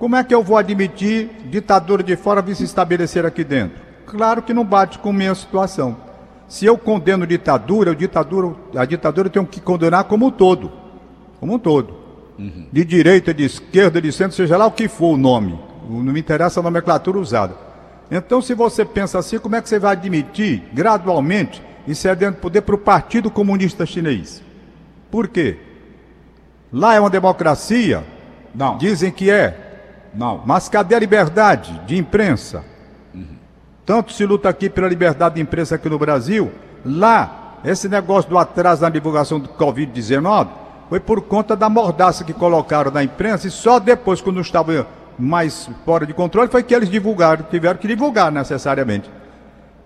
como 0.00 0.16
é 0.16 0.24
que 0.24 0.34
eu 0.34 0.42
vou 0.42 0.56
admitir 0.56 1.28
ditadura 1.50 2.02
de 2.02 2.16
fora 2.16 2.40
vir 2.40 2.56
se 2.56 2.64
estabelecer 2.64 3.26
aqui 3.26 3.44
dentro? 3.44 3.82
Claro 4.06 4.40
que 4.40 4.54
não 4.54 4.64
bate 4.64 4.98
com 4.98 5.10
a 5.10 5.12
minha 5.12 5.34
situação. 5.34 5.94
Se 6.48 6.64
eu 6.64 6.78
condeno 6.78 7.26
ditadura, 7.26 7.94
ditadura 7.94 8.56
a 8.74 8.86
ditadura 8.86 9.28
eu 9.28 9.30
tenho 9.30 9.44
que 9.44 9.60
condenar 9.60 10.04
como 10.04 10.28
um 10.28 10.30
todo. 10.30 10.72
Como 11.38 11.52
um 11.52 11.58
todo. 11.58 11.94
Uhum. 12.38 12.66
De 12.72 12.82
direita, 12.82 13.34
de 13.34 13.44
esquerda, 13.44 14.00
de 14.00 14.10
centro, 14.10 14.34
seja 14.34 14.56
lá 14.56 14.64
o 14.64 14.72
que 14.72 14.88
for 14.88 15.12
o 15.12 15.16
nome. 15.18 15.60
Não 15.86 16.14
me 16.14 16.20
interessa 16.20 16.60
a 16.60 16.62
nomenclatura 16.62 17.18
usada. 17.18 17.54
Então, 18.10 18.40
se 18.40 18.54
você 18.54 18.86
pensa 18.86 19.18
assim, 19.18 19.38
como 19.38 19.54
é 19.54 19.60
que 19.60 19.68
você 19.68 19.78
vai 19.78 19.92
admitir 19.92 20.62
gradualmente 20.72 21.62
e 21.86 21.94
cedendo 21.94 22.36
poder 22.36 22.62
para 22.62 22.74
o 22.74 22.78
Partido 22.78 23.30
Comunista 23.30 23.84
Chinês? 23.84 24.42
Por 25.10 25.28
quê? 25.28 25.58
Lá 26.72 26.94
é 26.94 27.00
uma 27.00 27.10
democracia? 27.10 28.02
Não. 28.54 28.78
Dizem 28.78 29.12
que 29.12 29.30
é. 29.30 29.66
Não. 30.14 30.42
Mas 30.44 30.68
cadê 30.68 30.94
a 30.94 30.98
liberdade 30.98 31.80
de 31.86 31.96
imprensa? 31.96 32.64
Tanto 33.86 34.12
se 34.12 34.24
luta 34.24 34.48
aqui 34.48 34.70
pela 34.70 34.88
liberdade 34.88 35.36
de 35.36 35.40
imprensa 35.40 35.74
aqui 35.74 35.88
no 35.88 35.98
Brasil, 35.98 36.52
lá, 36.84 37.58
esse 37.64 37.88
negócio 37.88 38.30
do 38.30 38.38
atraso 38.38 38.82
na 38.82 38.88
divulgação 38.88 39.40
do 39.40 39.48
Covid-19 39.48 40.48
foi 40.88 41.00
por 41.00 41.20
conta 41.22 41.56
da 41.56 41.68
mordaça 41.68 42.24
que 42.24 42.32
colocaram 42.32 42.90
na 42.90 43.02
imprensa 43.02 43.46
e 43.46 43.50
só 43.50 43.78
depois, 43.78 44.20
quando 44.20 44.40
estava 44.40 44.86
mais 45.18 45.68
fora 45.84 46.06
de 46.06 46.14
controle, 46.14 46.48
foi 46.48 46.62
que 46.62 46.74
eles 46.74 46.88
divulgaram, 46.88 47.44
tiveram 47.50 47.78
que 47.78 47.86
divulgar 47.86 48.32
necessariamente. 48.32 49.10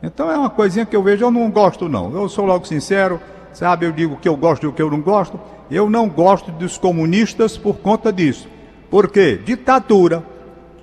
Então 0.03 0.31
é 0.31 0.37
uma 0.37 0.51
coisinha 0.51 0.85
que 0.85 0.95
eu 0.95 1.03
vejo, 1.03 1.25
eu 1.25 1.31
não 1.31 1.51
gosto 1.51 1.89
não. 1.89 2.15
Eu 2.15 2.29
sou 2.29 2.45
logo 2.45 2.67
sincero, 2.67 3.21
sabe, 3.53 3.87
eu 3.87 3.93
digo 3.93 4.15
o 4.15 4.17
que 4.19 4.29
eu 4.29 4.37
gosto 4.37 4.65
e 4.65 4.67
o 4.67 4.73
que 4.73 4.83
eu 4.83 4.91
não 4.91 5.01
gosto. 5.01 5.41
Eu 5.71 5.89
não 5.89 6.09
gosto 6.09 6.51
dos 6.51 6.77
comunistas 6.77 7.57
por 7.57 7.77
conta 7.77 8.13
disso. 8.13 8.49
Por 8.95 9.11
quê? 9.11 9.41
Ditadura. 9.45 10.23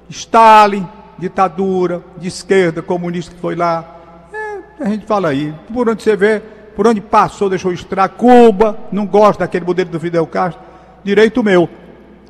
Stalin, 0.09 0.85
ditadura, 1.17 2.03
de 2.17 2.27
esquerda, 2.27 2.81
comunista 2.81 3.33
que 3.33 3.39
foi 3.39 3.55
lá. 3.55 4.29
É, 4.33 4.83
a 4.83 4.89
gente 4.89 5.05
fala 5.05 5.29
aí, 5.29 5.55
por 5.73 5.87
onde 5.87 6.03
você 6.03 6.17
vê, 6.17 6.41
por 6.75 6.85
onde 6.85 6.99
passou, 6.99 7.49
deixou 7.49 7.71
estragar. 7.71 8.17
Cuba, 8.17 8.77
não 8.91 9.05
gosta 9.05 9.45
daquele 9.45 9.63
modelo 9.63 9.91
do 9.91 9.97
Fidel 9.97 10.27
Castro. 10.27 10.61
Direito 11.05 11.41
meu. 11.41 11.69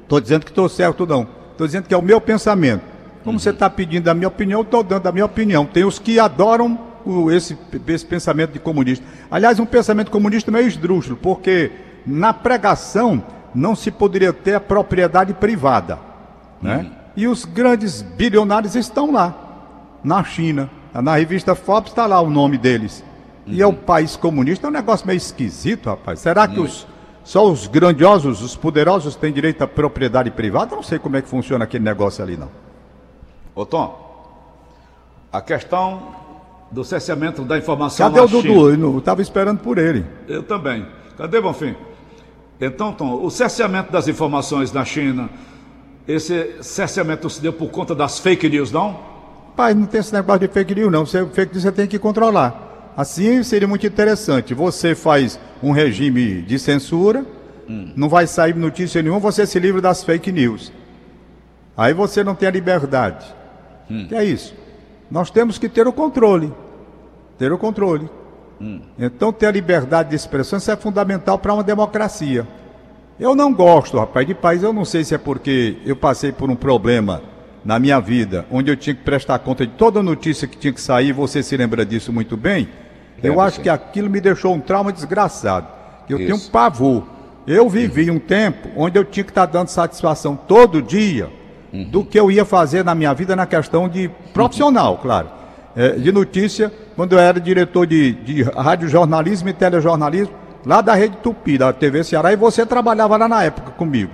Estou 0.04 0.22
dizendo 0.22 0.46
que 0.46 0.52
estou 0.52 0.70
certo, 0.70 1.08
não. 1.08 1.28
Estou 1.52 1.66
dizendo 1.66 1.88
que 1.88 1.96
é 1.96 1.98
o 1.98 2.02
meu 2.04 2.22
pensamento. 2.22 2.84
Como 3.24 3.40
você 3.40 3.50
está 3.50 3.68
pedindo 3.68 4.08
a 4.08 4.14
minha 4.14 4.28
opinião, 4.28 4.62
estou 4.62 4.84
dando 4.84 5.08
a 5.08 5.12
minha 5.12 5.26
opinião. 5.26 5.66
Tem 5.66 5.84
os 5.84 5.98
que 5.98 6.20
adoram 6.20 6.80
o, 7.04 7.32
esse, 7.32 7.58
esse 7.88 8.06
pensamento 8.06 8.52
de 8.52 8.60
comunista. 8.60 9.04
Aliás, 9.32 9.60
um 9.60 9.66
pensamento 9.66 10.12
comunista 10.12 10.52
meio 10.52 10.68
esdrúxulo, 10.68 11.18
porque 11.18 11.72
na 12.06 12.32
pregação 12.34 13.24
não 13.54 13.76
se 13.76 13.92
poderia 13.92 14.32
ter 14.34 14.56
a 14.56 14.60
propriedade 14.60 15.34
privada. 15.34 16.00
Né? 16.62 16.92
E 17.16 17.28
os 17.28 17.46
grandes 17.46 18.02
bilionários 18.02 18.76
estão 18.76 19.12
lá, 19.12 19.36
na 20.04 20.24
China. 20.24 20.70
Na 20.94 21.16
revista 21.16 21.56
Forbes 21.56 21.92
está 21.92 22.06
lá 22.06 22.20
o 22.20 22.30
nome 22.30 22.58
deles. 22.58 23.04
E 23.46 23.62
é 23.62 23.66
o 23.66 23.74
país 23.74 24.16
comunista, 24.16 24.68
é 24.68 24.70
um 24.70 24.74
negócio 24.74 25.06
meio 25.08 25.18
esquisito, 25.18 25.90
rapaz. 25.90 26.20
Será 26.20 26.48
que 26.48 26.60
os, 26.60 26.88
só 27.24 27.50
os 27.50 27.68
grandiosos, 27.68 28.42
os 28.42 28.56
poderosos 28.56 29.16
têm 29.16 29.34
direito 29.34 29.64
à 29.64 29.68
propriedade 29.68 30.32
privada? 30.32 30.76
Não 30.76 30.84
sei 30.84 31.00
como 31.00 31.18
é 31.18 31.22
que 31.22 31.28
funciona 31.28 31.64
aquele 31.64 31.84
negócio 31.84 32.24
ali, 32.24 32.38
não. 32.38 32.50
Ô 33.56 33.66
Tom, 33.66 34.12
a 35.32 35.42
questão 35.42 36.16
do 36.72 36.84
cerceamento 36.84 37.44
da 37.44 37.58
informação 37.58 38.10
Cadê 38.10 38.22
o 38.22 38.28
Dudu? 38.28 38.72
China. 38.72 38.86
Eu 38.86 39.00
estava 39.00 39.22
esperando 39.22 39.60
por 39.60 39.78
ele. 39.78 40.06
Eu 40.28 40.44
também. 40.44 40.86
Cadê, 41.18 41.42
Bonfim? 41.42 41.76
Então, 42.62 42.94
Tom, 42.94 43.26
o 43.26 43.32
cerceamento 43.32 43.92
das 43.92 44.08
informações 44.08 44.72
na 44.72 44.86
China, 44.86 45.32
esse 46.08 46.62
cerceamento 46.62 47.28
se 47.28 47.42
deu 47.42 47.52
por 47.52 47.70
conta 47.70 47.96
das 47.96 48.20
fake 48.20 48.48
news, 48.48 48.72
não? 48.72 49.00
Pai, 49.56 49.74
não 49.74 49.88
tem 49.88 50.00
esse 50.00 50.14
negócio 50.14 50.42
de 50.42 50.48
fake 50.48 50.76
news, 50.76 50.92
não. 50.92 51.04
Você, 51.04 51.26
fake 51.26 51.54
news 51.54 51.64
você 51.64 51.72
tem 51.72 51.88
que 51.88 51.98
controlar. 51.98 52.94
Assim 52.96 53.42
seria 53.42 53.68
muito 53.68 53.88
interessante. 53.88 54.54
Você 54.54 54.94
faz 54.94 55.40
um 55.64 55.72
regime 55.72 56.44
de 56.44 56.60
censura, 56.60 57.26
não 57.96 58.08
vai 58.08 58.28
sair 58.28 58.56
notícia 58.56 59.02
nenhuma, 59.02 59.20
você 59.20 59.48
se 59.48 59.58
livra 59.60 59.82
das 59.82 60.04
fake 60.04 60.32
news. 60.32 60.72
Aí 61.76 61.94
você 61.96 62.24
não 62.24 62.36
tem 62.36 62.48
a 62.48 62.52
liberdade. 62.52 63.26
Que 64.08 64.14
é 64.14 64.24
isso? 64.24 64.54
Nós 65.10 65.32
temos 65.32 65.58
que 65.58 65.68
ter 65.68 65.88
o 65.88 65.94
controle. 65.94 66.54
Ter 67.40 67.52
o 67.52 67.58
controle. 67.58 68.08
Então, 68.98 69.32
ter 69.34 69.48
a 69.48 69.52
liberdade 69.52 70.10
de 70.10 70.16
expressão 70.16 70.58
isso 70.58 70.70
é 70.72 70.76
fundamental 70.76 71.38
para 71.40 71.54
uma 71.54 71.64
democracia. 71.64 72.48
Eu 73.20 73.36
não 73.36 73.54
gosto, 73.54 73.98
rapaz, 73.98 74.26
de 74.26 74.34
país. 74.34 74.64
Eu 74.64 74.74
não 74.74 74.86
sei 74.86 75.04
se 75.04 75.14
é 75.14 75.18
porque 75.18 75.78
eu 75.86 75.96
passei 75.96 76.32
por 76.32 76.50
um 76.50 76.56
problema 76.56 77.22
na 77.64 77.78
minha 77.80 78.00
vida, 78.00 78.46
onde 78.52 78.72
eu 78.72 78.76
tinha 78.76 78.96
que 78.96 79.04
prestar 79.04 79.40
conta 79.40 79.66
de 79.66 79.74
toda 79.74 80.02
notícia 80.02 80.48
que 80.48 80.58
tinha 80.58 80.74
que 80.74 80.82
sair. 80.82 81.12
Você 81.14 81.44
se 81.44 81.56
lembra 81.56 81.86
disso 81.86 82.12
muito 82.12 82.36
bem? 82.36 82.68
eu 83.24 83.40
acho 83.40 83.62
que 83.62 83.70
aquilo 83.70 84.10
me 84.10 84.20
deixou 84.20 84.54
um 84.56 84.60
trauma 84.60 84.92
desgraçado. 84.92 85.68
Eu 86.10 86.18
tenho 86.18 86.34
um 86.34 86.38
Isso. 86.38 86.50
pavor. 86.50 87.04
Eu 87.46 87.70
vivi 87.70 88.10
um 88.10 88.18
tempo 88.18 88.70
onde 88.76 88.98
eu 88.98 89.06
tinha 89.06 89.24
que 89.24 89.30
estar 89.30 89.46
dando 89.46 89.68
satisfação 89.68 90.36
todo 90.36 90.82
dia 90.82 91.30
Uhum. 91.74 91.86
do 91.86 92.04
que 92.04 92.20
eu 92.20 92.30
ia 92.30 92.44
fazer 92.44 92.84
na 92.84 92.94
minha 92.94 93.14
vida 93.14 93.34
na 93.36 93.46
questão 93.46 93.88
de 93.88 94.10
profissional, 94.34 94.98
claro. 94.98 95.30
É, 95.76 95.92
de 95.92 96.12
notícia, 96.12 96.72
quando 96.96 97.14
eu 97.14 97.20
era 97.20 97.40
diretor 97.40 97.86
de, 97.88 98.12
de 98.14 98.44
radiojornalismo 98.44 99.50
e 99.50 99.54
telejornalismo, 99.54 100.34
lá 100.66 100.82
da 100.82 100.94
Rede 100.94 101.18
Tupi, 101.24 101.58
da 101.58 101.72
TV 101.72 102.04
Ceará, 102.04 102.34
e 102.34 102.36
você 102.36 102.66
trabalhava 102.66 103.16
lá 103.18 103.28
na 103.28 103.44
época 103.44 103.72
comigo. 103.72 104.12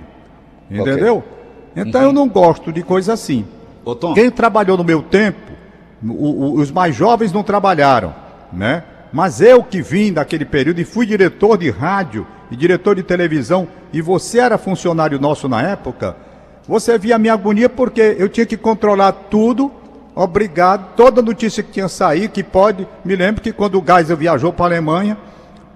Entendeu? 0.70 1.24
Então 1.76 2.02
eu 2.02 2.12
não 2.12 2.28
gosto 2.28 2.72
de 2.72 2.82
coisa 2.82 3.12
assim. 3.12 3.44
Ô, 3.84 3.94
Quem 4.14 4.30
trabalhou 4.30 4.76
no 4.76 4.84
meu 4.84 5.02
tempo, 5.02 5.52
o- 6.04 6.12
o- 6.12 6.52
os 6.60 6.70
mais 6.70 6.94
jovens 6.94 7.32
não 7.32 7.42
trabalharam, 7.42 8.14
né? 8.52 8.82
Mas 9.12 9.40
eu 9.40 9.62
que 9.62 9.80
vim 9.80 10.12
daquele 10.12 10.44
período 10.44 10.80
e 10.80 10.84
fui 10.84 11.06
diretor 11.06 11.56
de 11.56 11.70
rádio 11.70 12.26
e 12.50 12.56
diretor 12.56 12.94
de 12.94 13.02
televisão, 13.02 13.66
e 13.92 14.00
você 14.02 14.38
era 14.38 14.58
funcionário 14.58 15.18
nosso 15.20 15.48
na 15.48 15.62
época, 15.62 16.16
você 16.66 16.98
via 16.98 17.16
a 17.16 17.18
minha 17.18 17.32
agonia 17.32 17.68
porque 17.68 18.16
eu 18.18 18.28
tinha 18.28 18.44
que 18.46 18.56
controlar 18.56 19.12
tudo, 19.12 19.72
obrigado, 20.22 20.94
toda 20.96 21.22
notícia 21.22 21.62
que 21.62 21.70
tinha 21.72 21.88
sair, 21.88 22.28
que 22.28 22.42
pode. 22.42 22.86
Me 23.04 23.14
lembro 23.16 23.40
que 23.40 23.52
quando 23.52 23.78
o 23.80 23.84
Geisel 23.86 24.16
viajou 24.16 24.52
para 24.52 24.64
a 24.64 24.68
Alemanha, 24.68 25.16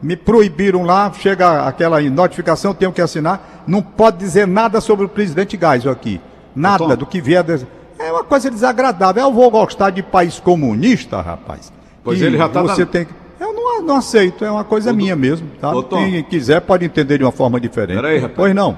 me 0.02 0.16
proibiram 0.16 0.82
lá, 0.82 1.10
chega 1.12 1.62
aquela 1.66 2.00
notificação, 2.00 2.74
tenho 2.74 2.92
que 2.92 3.00
assinar, 3.00 3.62
não 3.66 3.80
pode 3.80 4.18
dizer 4.18 4.46
nada 4.48 4.80
sobre 4.80 5.06
o 5.06 5.08
presidente 5.08 5.58
Geisel 5.58 5.92
aqui. 5.92 6.20
Nada 6.54 6.78
Tom. 6.78 6.96
do 6.96 7.06
que 7.06 7.20
vier. 7.20 7.42
des- 7.42 7.66
É 7.98 8.10
uma 8.10 8.24
coisa 8.24 8.50
desagradável. 8.50 9.22
Eu 9.22 9.32
vou 9.32 9.48
gostar 9.50 9.90
de 9.90 10.02
país 10.02 10.40
comunista, 10.40 11.20
rapaz. 11.20 11.72
Pois 12.02 12.20
ele 12.20 12.36
já 12.36 12.48
tá 12.48 12.60
Você 12.62 12.80
na- 12.84 12.86
tem 12.90 13.04
que. 13.04 13.12
Eu 13.38 13.52
não, 13.52 13.82
não 13.82 13.96
aceito, 13.96 14.44
é 14.44 14.50
uma 14.50 14.64
coisa 14.64 14.90
Du- 14.92 14.96
minha 14.96 15.14
mesmo. 15.16 15.48
Tá? 15.60 15.70
Ô. 15.74 15.82
Quem 15.84 16.22
quiser 16.24 16.60
pode 16.60 16.84
entender 16.84 17.18
de 17.18 17.24
uma 17.24 17.30
forma 17.32 17.60
diferente. 17.60 17.96
Peraí, 17.96 18.16
rapaz. 18.18 18.34
Pois 18.36 18.54
não. 18.54 18.76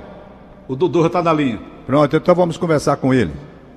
o 0.69 0.77
Dudu 0.77 1.03
já 1.03 1.11
tá 1.11 1.23
na 1.23 1.33
linha. 1.33 1.59
Pronto, 1.87 2.15
então 2.17 2.35
vamos 2.35 2.57
conversar 2.59 2.97
com 2.97 3.13
ele. 3.15 3.31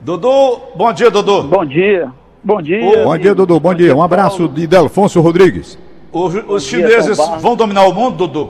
Dudu, 0.08 0.62
bom 0.74 0.94
dia, 0.94 1.12
Dudu. 1.12 1.44
Bom 1.44 1.66
dia. 1.66 2.10
Bom 2.42 2.62
dia. 2.62 3.04
Bom 3.04 3.18
dia, 3.18 3.36
Dudu. 3.36 3.60
Bom 3.60 3.74
dia. 3.74 3.94
Um 3.94 4.02
abraço 4.02 4.48
de 4.48 4.66
Delfonso 4.66 5.20
Rodrigues. 5.20 5.78
Os, 6.14 6.34
os 6.48 6.64
dia, 6.64 6.80
chineses 6.88 7.18
vão 7.42 7.58
dominar 7.58 7.86
o 7.88 7.94
mundo, 7.94 8.26
Dudu? 8.26 8.50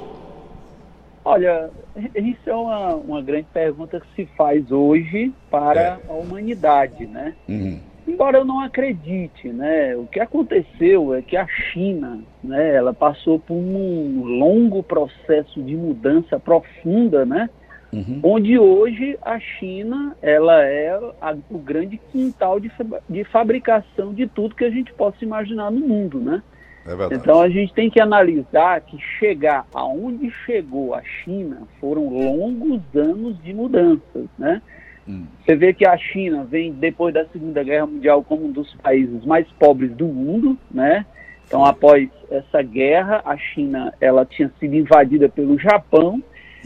Olha, 1.25 1.71
isso 2.15 2.47
é 2.47 2.53
uma, 2.53 2.93
uma 2.93 3.21
grande 3.23 3.47
pergunta 3.51 3.99
que 3.99 4.05
se 4.15 4.29
faz 4.37 4.71
hoje 4.71 5.33
para 5.49 5.81
É. 5.81 5.97
a 6.07 6.13
humanidade, 6.13 7.07
né? 7.07 7.33
Uhum. 7.49 7.79
Embora 8.07 8.37
eu 8.37 8.45
não 8.45 8.59
acredite, 8.59 9.47
né? 9.47 9.95
O 9.95 10.05
que 10.05 10.19
aconteceu 10.19 11.15
é 11.15 11.23
que 11.23 11.35
a 11.35 11.47
China, 11.47 12.19
né? 12.43 12.75
Ela 12.75 12.93
passou 12.93 13.39
por 13.39 13.55
um 13.55 14.21
longo 14.23 14.83
processo 14.83 15.59
de 15.63 15.75
mudança 15.75 16.39
profunda, 16.39 17.25
né? 17.25 17.49
Uhum. 17.97 18.19
Onde 18.21 18.59
hoje 18.59 19.17
a 19.21 19.39
China 19.39 20.15
ela 20.21 20.63
é 20.63 20.89
a- 21.21 21.35
o 21.49 21.57
grande 21.57 21.99
quintal 22.11 22.59
de, 22.59 22.71
de 23.09 23.23
fabricação 23.23 24.13
de 24.13 24.27
tudo 24.27 24.55
que 24.55 24.65
a 24.65 24.69
gente 24.69 24.93
possa 24.93 25.17
imaginar 25.23 25.71
no 25.71 25.79
mundo, 25.79 26.19
né? 26.19 26.43
É. 26.85 27.15
Então 27.15 27.41
a 27.41 27.49
gente 27.49 27.73
tem 27.73 27.89
que 27.89 27.99
analisar 27.99 28.79
que 28.81 28.97
chegar 29.19 29.65
aonde 29.73 30.31
chegou 30.45 30.93
a 30.93 31.01
China 31.03 31.63
foram 31.81 32.07
longos 32.07 32.81
anos 32.95 33.41
de 33.43 33.53
mudanças, 33.53 34.25
né? 34.37 34.61
Hum. 35.07 35.25
Você 35.43 35.55
vê 35.55 35.73
que 35.73 35.85
a 35.85 35.97
China 35.97 36.45
vem 36.45 36.71
depois 36.71 37.13
da 37.13 37.25
Segunda 37.25 37.63
Guerra 37.63 37.87
Mundial 37.87 38.23
como 38.23 38.45
um 38.45 38.51
dos 38.51 38.73
países 38.75 39.25
mais 39.25 39.47
pobres 39.59 39.91
do 39.91 40.05
mundo, 40.05 40.57
né? 40.71 41.05
Então 41.45 41.65
após 41.65 42.09
essa 42.29 42.61
guerra, 42.61 43.21
a 43.25 43.37
China 43.37 43.93
ela 43.99 44.25
tinha 44.25 44.51
sido 44.59 44.75
invadida 44.75 45.27
pelo 45.27 45.57
Japão 45.57 46.21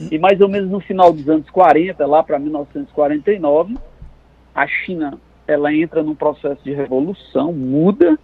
e 0.10 0.17
mais 0.17 0.39
ou 0.41 0.48
menos 0.48 0.70
no 0.70 0.79
final 0.79 1.12
dos 1.12 1.27
anos 1.27 1.50
40, 1.50 2.05
lá 2.05 2.24
para 2.24 2.39
1949, 2.39 3.77
a 4.53 4.67
China 4.67 5.20
ela 5.48 5.74
entra 5.74 6.01
num 6.01 6.15
processo 6.15 6.63
de 6.63 6.74
revolução, 6.74 7.51
muda, 7.51 8.17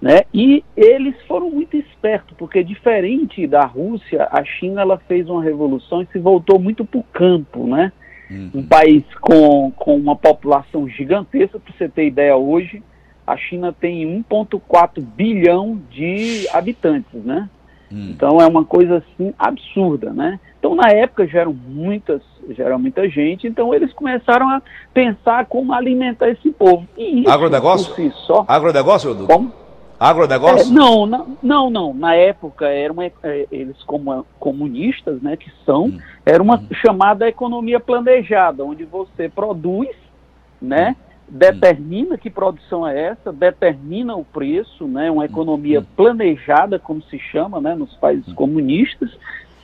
né? 0.00 0.22
E 0.32 0.62
eles 0.76 1.14
foram 1.26 1.50
muito 1.50 1.76
espertos, 1.76 2.36
porque 2.36 2.62
diferente 2.62 3.46
da 3.46 3.64
Rússia, 3.64 4.28
a 4.30 4.44
China 4.44 4.82
ela 4.82 4.98
fez 4.98 5.28
uma 5.28 5.42
revolução 5.42 6.02
e 6.02 6.06
se 6.06 6.18
voltou 6.18 6.58
muito 6.58 6.84
para 6.84 7.00
o 7.00 7.04
campo, 7.04 7.66
né? 7.66 7.92
Um 8.54 8.62
país 8.66 9.02
com, 9.20 9.72
com 9.72 9.96
uma 9.96 10.14
população 10.14 10.86
gigantesca, 10.88 11.58
para 11.58 11.72
você 11.72 11.88
ter 11.88 12.06
ideia 12.06 12.36
hoje, 12.36 12.82
a 13.26 13.36
China 13.36 13.72
tem 13.72 14.06
1,4 14.22 15.02
bilhão 15.02 15.80
de 15.90 16.46
habitantes, 16.52 17.24
né? 17.24 17.48
Então 17.90 18.40
é 18.40 18.46
uma 18.46 18.64
coisa 18.64 18.98
assim 18.98 19.32
absurda, 19.38 20.12
né? 20.12 20.38
Então 20.58 20.74
na 20.74 20.90
época, 20.90 21.26
já 21.26 21.40
eram 21.40 21.54
muitas, 21.54 22.20
já 22.50 22.64
era 22.64 22.78
muita 22.78 23.08
gente, 23.08 23.46
então 23.46 23.72
eles 23.72 23.92
começaram 23.92 24.48
a 24.48 24.60
pensar 24.92 25.46
como 25.46 25.72
alimentar 25.72 26.28
esse 26.28 26.50
povo. 26.50 26.86
E 26.96 27.22
isso, 27.22 27.30
Agronegócio? 27.30 27.94
Por 27.94 27.96
si 27.96 28.12
só. 28.26 28.44
Agronegócio, 28.46 29.14
Dudu? 29.14 29.26
Como? 29.26 29.52
Agronegócio? 29.98 30.70
É, 30.70 30.74
não, 30.74 31.06
não, 31.42 31.70
não, 31.70 31.94
Na 31.94 32.14
época, 32.14 32.68
eram 32.68 33.02
é, 33.02 33.10
eles 33.50 33.82
como 33.82 34.24
comunistas, 34.38 35.20
né, 35.20 35.36
que 35.36 35.50
são, 35.66 35.86
hum. 35.86 35.98
era 36.24 36.42
uma 36.42 36.56
hum. 36.56 36.66
chamada 36.74 37.28
economia 37.28 37.80
planejada, 37.80 38.64
onde 38.64 38.84
você 38.84 39.28
produz, 39.28 39.90
né, 40.60 40.94
hum 41.04 41.07
determina 41.28 42.16
que 42.16 42.30
produção 42.30 42.86
é 42.86 42.98
essa, 42.98 43.32
determina 43.32 44.16
o 44.16 44.24
preço, 44.24 44.86
né, 44.86 45.10
uma 45.10 45.24
economia 45.24 45.84
planejada, 45.96 46.78
como 46.78 47.02
se 47.02 47.18
chama, 47.18 47.60
né, 47.60 47.74
nos 47.74 47.94
países 47.94 48.32
comunistas, 48.32 49.10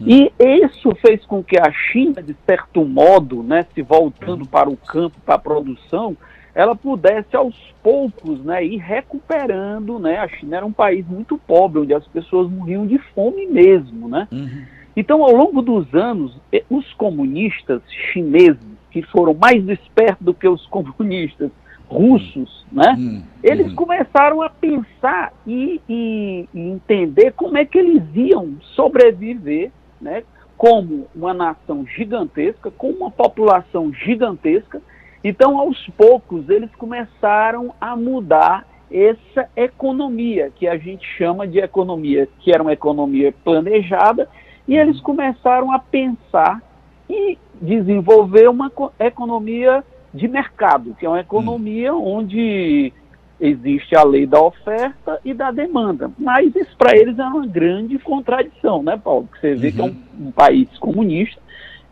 e 0.01 0.31
isso 0.39 0.95
fez 0.97 1.25
com 1.25 1.43
que 1.43 1.59
a 1.59 1.71
China, 1.73 2.23
de 2.23 2.35
certo 2.47 2.85
modo, 2.85 3.43
né, 3.43 3.67
se 3.75 3.81
voltando 3.81 4.45
para 4.47 4.69
o 4.69 4.77
campo, 4.77 5.17
para 5.25 5.37
a 5.37 5.39
produção, 5.39 6.17
ela 6.55 6.77
pudesse 6.77 7.35
aos 7.35 7.57
poucos, 7.83 8.45
né, 8.45 8.65
ir 8.65 8.79
recuperando, 8.79 9.99
né, 9.99 10.19
a 10.19 10.29
China 10.29 10.59
era 10.59 10.67
um 10.67 10.73
país 10.73 11.07
muito 11.07 11.39
pobre, 11.39 11.81
onde 11.81 11.95
as 11.95 12.07
pessoas 12.09 12.51
morriam 12.51 12.87
de 12.87 12.99
fome 13.15 13.47
mesmo, 13.47 14.09
né. 14.09 14.29
Uhum. 14.31 14.65
Então, 14.97 15.25
ao 15.25 15.35
longo 15.35 15.61
dos 15.61 15.93
anos, 15.95 16.39
os 16.71 16.93
comunistas 16.93 17.83
chineses 18.13 18.75
que 18.95 19.03
foram 19.03 19.35
mais 19.35 19.69
espertos 19.69 20.25
do 20.25 20.33
que 20.33 20.47
os 20.47 20.65
comunistas 20.69 21.51
russos, 21.89 22.65
né? 22.71 22.95
Hum, 22.97 23.25
eles 23.43 23.73
hum. 23.73 23.75
começaram 23.75 24.41
a 24.41 24.49
pensar 24.49 25.33
e, 25.45 25.81
e, 25.89 26.49
e, 26.55 26.61
entender 26.61 27.33
como 27.33 27.59
é 27.59 27.65
que 27.65 27.77
eles 27.77 28.05
iam 28.15 28.55
sobreviver, 28.77 29.73
né? 30.01 30.23
Como 30.57 31.09
uma 31.13 31.35
nação 31.35 31.85
gigantesca, 31.85 32.71
com 32.71 32.91
uma 32.91 33.11
população 33.11 33.93
gigantesca. 33.93 34.81
Então, 35.25 35.59
aos 35.59 35.85
poucos, 35.97 36.49
eles 36.49 36.71
começaram 36.77 37.75
a 37.81 37.97
mudar 37.97 38.65
essa 38.93 39.49
economia, 39.57 40.53
que 40.55 40.69
a 40.69 40.77
gente 40.77 41.05
chama 41.19 41.49
de 41.49 41.59
economia, 41.59 42.29
que 42.39 42.53
era 42.53 42.63
uma 42.63 42.73
economia 42.73 43.35
planejada, 43.43 44.29
e 44.69 44.77
eles 44.77 45.01
começaram 45.01 45.73
a 45.73 45.81
pensar 45.81 46.63
e 47.09 47.39
desenvolver 47.61 48.49
uma 48.49 48.71
economia 48.99 49.85
de 50.13 50.29
mercado, 50.29 50.95
que 50.99 51.05
é 51.05 51.09
uma 51.09 51.21
economia 51.21 51.95
hum. 51.95 52.19
onde 52.19 52.93
existe 53.41 53.97
a 53.97 54.03
lei 54.03 54.27
da 54.27 54.41
oferta 54.41 55.21
e 55.25 55.35
da 55.35 55.51
demanda. 55.51 56.11
Mas 56.19 56.55
isso 56.55 56.77
para 56.77 56.97
eles 56.97 57.19
é 57.19 57.25
uma 57.25 57.47
grande 57.47 57.99
contradição, 57.99 58.83
né, 58.83 58.97
Paulo? 59.03 59.27
Porque 59.27 59.41
você 59.41 59.55
vê 59.55 59.69
uhum. 59.69 59.75
que 59.75 59.81
é 59.81 59.85
um, 59.85 59.87
uhum. 59.87 60.29
um, 60.29 60.31
país 60.31 60.79
comunista, 60.79 61.41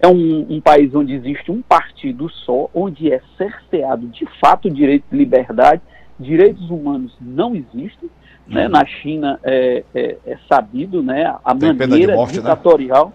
é 0.01 0.09
um, 0.09 0.47
um, 0.49 0.61
país 0.61 0.95
onde 0.95 1.13
existe 1.13 1.51
um 1.51 1.61
partido 1.61 2.29
só, 2.31 2.71
onde 2.73 3.13
é 3.13 3.21
cerceado 3.37 4.07
de 4.09 4.27
fato 4.41 4.69
o 4.69 4.71
direito 4.71 5.05
de 5.11 5.17
liberdade, 5.17 5.83
direitos 6.19 6.71
humanos 6.71 7.15
não 7.21 7.55
existem. 7.55 8.11
Né? 8.47 8.67
Uhum. 8.67 8.73
Na 8.73 8.85
China 8.85 9.39
é, 9.43 9.85
é, 9.95 10.17
é, 10.27 10.39
sabido 10.49 11.03
né, 11.03 11.25
a 11.45 11.55
Tem 11.55 11.73
maneira 11.73 12.15
morte, 12.15 12.35
né? 12.35 12.41
ditatorial. 12.41 13.07
Né? 13.07 13.13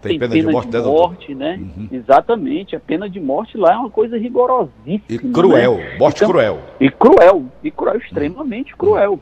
Tem, 0.00 0.12
tem 0.12 0.18
pena, 0.18 0.32
pena, 0.32 0.46
de 0.46 0.52
morte, 0.52 0.70
de 0.70 0.78
morte 0.78 1.34
né? 1.34 1.60
Uhum. 1.60 1.88
Exatamente. 1.92 2.76
A 2.76 2.80
pena 2.80 3.08
de 3.08 3.20
morte 3.20 3.56
lá 3.56 3.74
é 3.74 3.76
uma 3.76 3.90
coisa 3.90 4.16
rigorosíssima. 4.16 5.02
E 5.08 5.18
cruel, 5.18 5.76
né? 5.76 5.98
morte 5.98 6.16
então, 6.18 6.30
cruel. 6.30 6.60
E 6.80 6.90
cruel, 6.90 7.44
e 7.62 7.70
cruel, 7.70 7.96
extremamente 7.98 8.72
uhum. 8.72 8.78
cruel. 8.78 9.20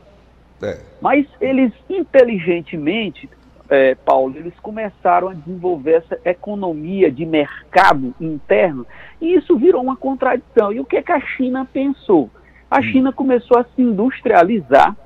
É. 0.63 0.79
Mas 1.01 1.27
eles, 1.41 1.73
inteligentemente, 1.89 3.29
é, 3.69 3.95
Paulo, 3.95 4.37
eles 4.37 4.55
começaram 4.61 5.29
a 5.29 5.35
desenvolver 5.35 5.95
essa 5.95 6.19
economia 6.25 7.11
de 7.11 7.27
mercado 7.27 8.15
interno 8.21 8.87
e 9.21 9.35
isso 9.35 9.57
virou 9.57 9.83
uma 9.83 9.97
contradição. 9.97 10.73
E 10.73 10.81
o 10.81 10.85
que, 10.85 10.97
é 10.97 11.03
que 11.03 11.13
a 11.13 11.21
China 11.21 11.69
pensou? 11.71 12.31
A 12.71 12.79
hum. 12.79 12.83
China 12.83 13.13
começou 13.13 13.59
a 13.59 13.65
se 13.65 13.83
industrializar 13.83 14.97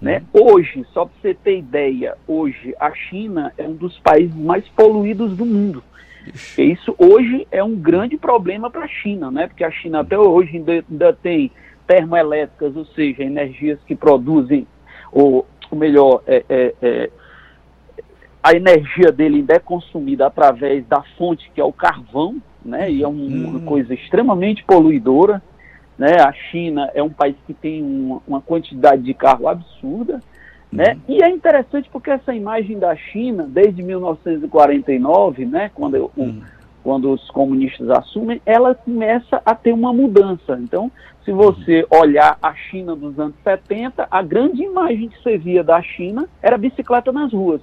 né? 0.00 0.22
Hoje, 0.32 0.84
só 0.92 1.04
para 1.06 1.14
você 1.20 1.34
ter 1.34 1.58
ideia, 1.58 2.16
hoje 2.26 2.74
a 2.78 2.92
China 2.92 3.52
é 3.56 3.62
um 3.66 3.74
dos 3.74 3.98
países 3.98 4.34
mais 4.34 4.66
poluídos 4.68 5.36
do 5.36 5.46
mundo. 5.46 5.82
Ixi. 6.26 6.72
Isso 6.72 6.94
hoje 6.98 7.46
é 7.50 7.62
um 7.62 7.76
grande 7.76 8.16
problema 8.16 8.70
para 8.70 8.84
a 8.84 8.88
China, 8.88 9.30
né? 9.30 9.46
porque 9.46 9.64
a 9.64 9.70
China 9.70 10.00
até 10.00 10.18
hoje 10.18 10.56
ainda, 10.56 10.84
ainda, 10.90 11.12
tem 11.12 11.50
termoelétricas, 11.86 12.76
ou 12.76 12.84
seja, 12.86 13.22
energias 13.22 13.78
que 13.86 13.94
produzem, 13.94 14.66
ou, 15.12 15.46
ou 15.70 15.78
melhor, 15.78 16.22
é, 16.26 16.44
é, 16.48 16.74
é, 16.82 17.10
a 18.42 18.52
energia 18.54 19.12
dele 19.12 19.36
ainda 19.36 19.54
é 19.54 19.58
consumida 19.58 20.26
através 20.26 20.84
da 20.86 21.02
fonte 21.16 21.50
que 21.54 21.60
é 21.60 21.64
o 21.64 21.72
carvão, 21.72 22.36
né? 22.64 22.90
e 22.90 23.02
é 23.02 23.08
um, 23.08 23.12
hum. 23.12 23.50
uma 23.50 23.60
coisa 23.60 23.94
extremamente 23.94 24.64
poluidora. 24.64 25.40
Né? 25.98 26.16
A 26.20 26.32
China 26.32 26.90
é 26.94 27.02
um 27.02 27.10
país 27.10 27.36
que 27.46 27.54
tem 27.54 27.82
uma, 27.82 28.22
uma 28.26 28.40
quantidade 28.40 29.02
de 29.02 29.14
carro 29.14 29.48
absurda. 29.48 30.20
Né? 30.70 30.94
Uhum. 31.08 31.16
E 31.16 31.22
é 31.22 31.30
interessante 31.30 31.88
porque 31.90 32.10
essa 32.10 32.34
imagem 32.34 32.78
da 32.78 32.94
China, 32.94 33.46
desde 33.48 33.82
1949, 33.82 35.46
né, 35.46 35.70
quando, 35.74 36.10
uhum. 36.16 36.42
quando 36.82 37.12
os 37.12 37.30
comunistas 37.30 37.88
assumem, 37.88 38.42
ela 38.44 38.74
começa 38.74 39.40
a 39.44 39.54
ter 39.54 39.72
uma 39.72 39.92
mudança. 39.92 40.58
Então, 40.60 40.90
se 41.24 41.32
você 41.32 41.86
uhum. 41.90 42.00
olhar 42.00 42.38
a 42.42 42.54
China 42.54 42.94
dos 42.94 43.18
anos 43.18 43.34
70, 43.42 44.06
a 44.10 44.22
grande 44.22 44.62
imagem 44.62 45.08
que 45.08 45.22
você 45.22 45.38
via 45.38 45.64
da 45.64 45.80
China 45.80 46.28
era 46.42 46.58
bicicleta 46.58 47.10
nas 47.10 47.32
ruas, 47.32 47.62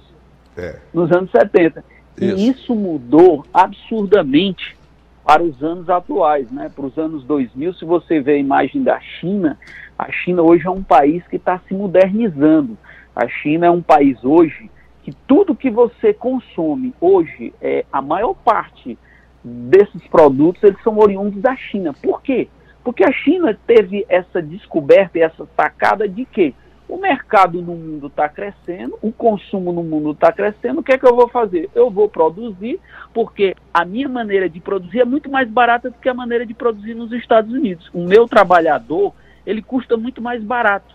é. 0.56 0.78
nos 0.92 1.12
anos 1.12 1.30
70. 1.30 1.84
Isso. 2.16 2.36
E 2.36 2.48
isso 2.48 2.74
mudou 2.74 3.44
absurdamente 3.52 4.76
para 5.24 5.42
os 5.42 5.62
anos 5.62 5.88
atuais, 5.88 6.50
né? 6.50 6.70
para 6.74 6.84
os 6.84 6.96
anos 6.98 7.24
2000, 7.24 7.74
se 7.74 7.84
você 7.84 8.20
vê 8.20 8.32
a 8.32 8.38
imagem 8.38 8.82
da 8.82 9.00
China, 9.00 9.58
a 9.98 10.12
China 10.12 10.42
hoje 10.42 10.66
é 10.66 10.70
um 10.70 10.82
país 10.82 11.26
que 11.28 11.36
está 11.36 11.58
se 11.66 11.72
modernizando. 11.72 12.76
A 13.16 13.26
China 13.26 13.66
é 13.66 13.70
um 13.70 13.80
país 13.80 14.22
hoje 14.22 14.70
que 15.02 15.12
tudo 15.26 15.54
que 15.54 15.70
você 15.70 16.12
consome 16.12 16.94
hoje, 17.00 17.54
é, 17.60 17.84
a 17.92 18.02
maior 18.02 18.34
parte 18.34 18.98
desses 19.42 20.02
produtos, 20.08 20.62
eles 20.62 20.82
são 20.82 20.98
oriundos 20.98 21.40
da 21.40 21.54
China. 21.56 21.92
Por 21.92 22.22
quê? 22.22 22.48
Porque 22.82 23.04
a 23.04 23.12
China 23.12 23.56
teve 23.66 24.04
essa 24.08 24.42
descoberta 24.42 25.18
e 25.18 25.22
essa 25.22 25.46
sacada 25.56 26.08
de 26.08 26.24
que 26.24 26.54
o 26.88 26.98
mercado 26.98 27.62
no 27.62 27.74
mundo 27.74 28.08
está 28.08 28.28
crescendo, 28.28 28.98
o 29.00 29.10
consumo 29.10 29.72
no 29.72 29.82
mundo 29.82 30.10
está 30.10 30.30
crescendo, 30.30 30.80
o 30.80 30.82
que 30.82 30.92
é 30.92 30.98
que 30.98 31.06
eu 31.06 31.16
vou 31.16 31.28
fazer? 31.28 31.70
Eu 31.74 31.90
vou 31.90 32.08
produzir, 32.08 32.78
porque 33.12 33.56
a 33.72 33.84
minha 33.84 34.08
maneira 34.08 34.48
de 34.48 34.60
produzir 34.60 35.00
é 35.00 35.04
muito 35.04 35.30
mais 35.30 35.48
barata 35.48 35.90
do 35.90 35.98
que 35.98 36.08
a 36.08 36.14
maneira 36.14 36.44
de 36.44 36.52
produzir 36.52 36.94
nos 36.94 37.10
Estados 37.12 37.52
Unidos. 37.52 37.88
O 37.92 38.04
meu 38.04 38.28
trabalhador, 38.28 39.14
ele 39.46 39.62
custa 39.62 39.96
muito 39.96 40.20
mais 40.20 40.42
barato. 40.42 40.94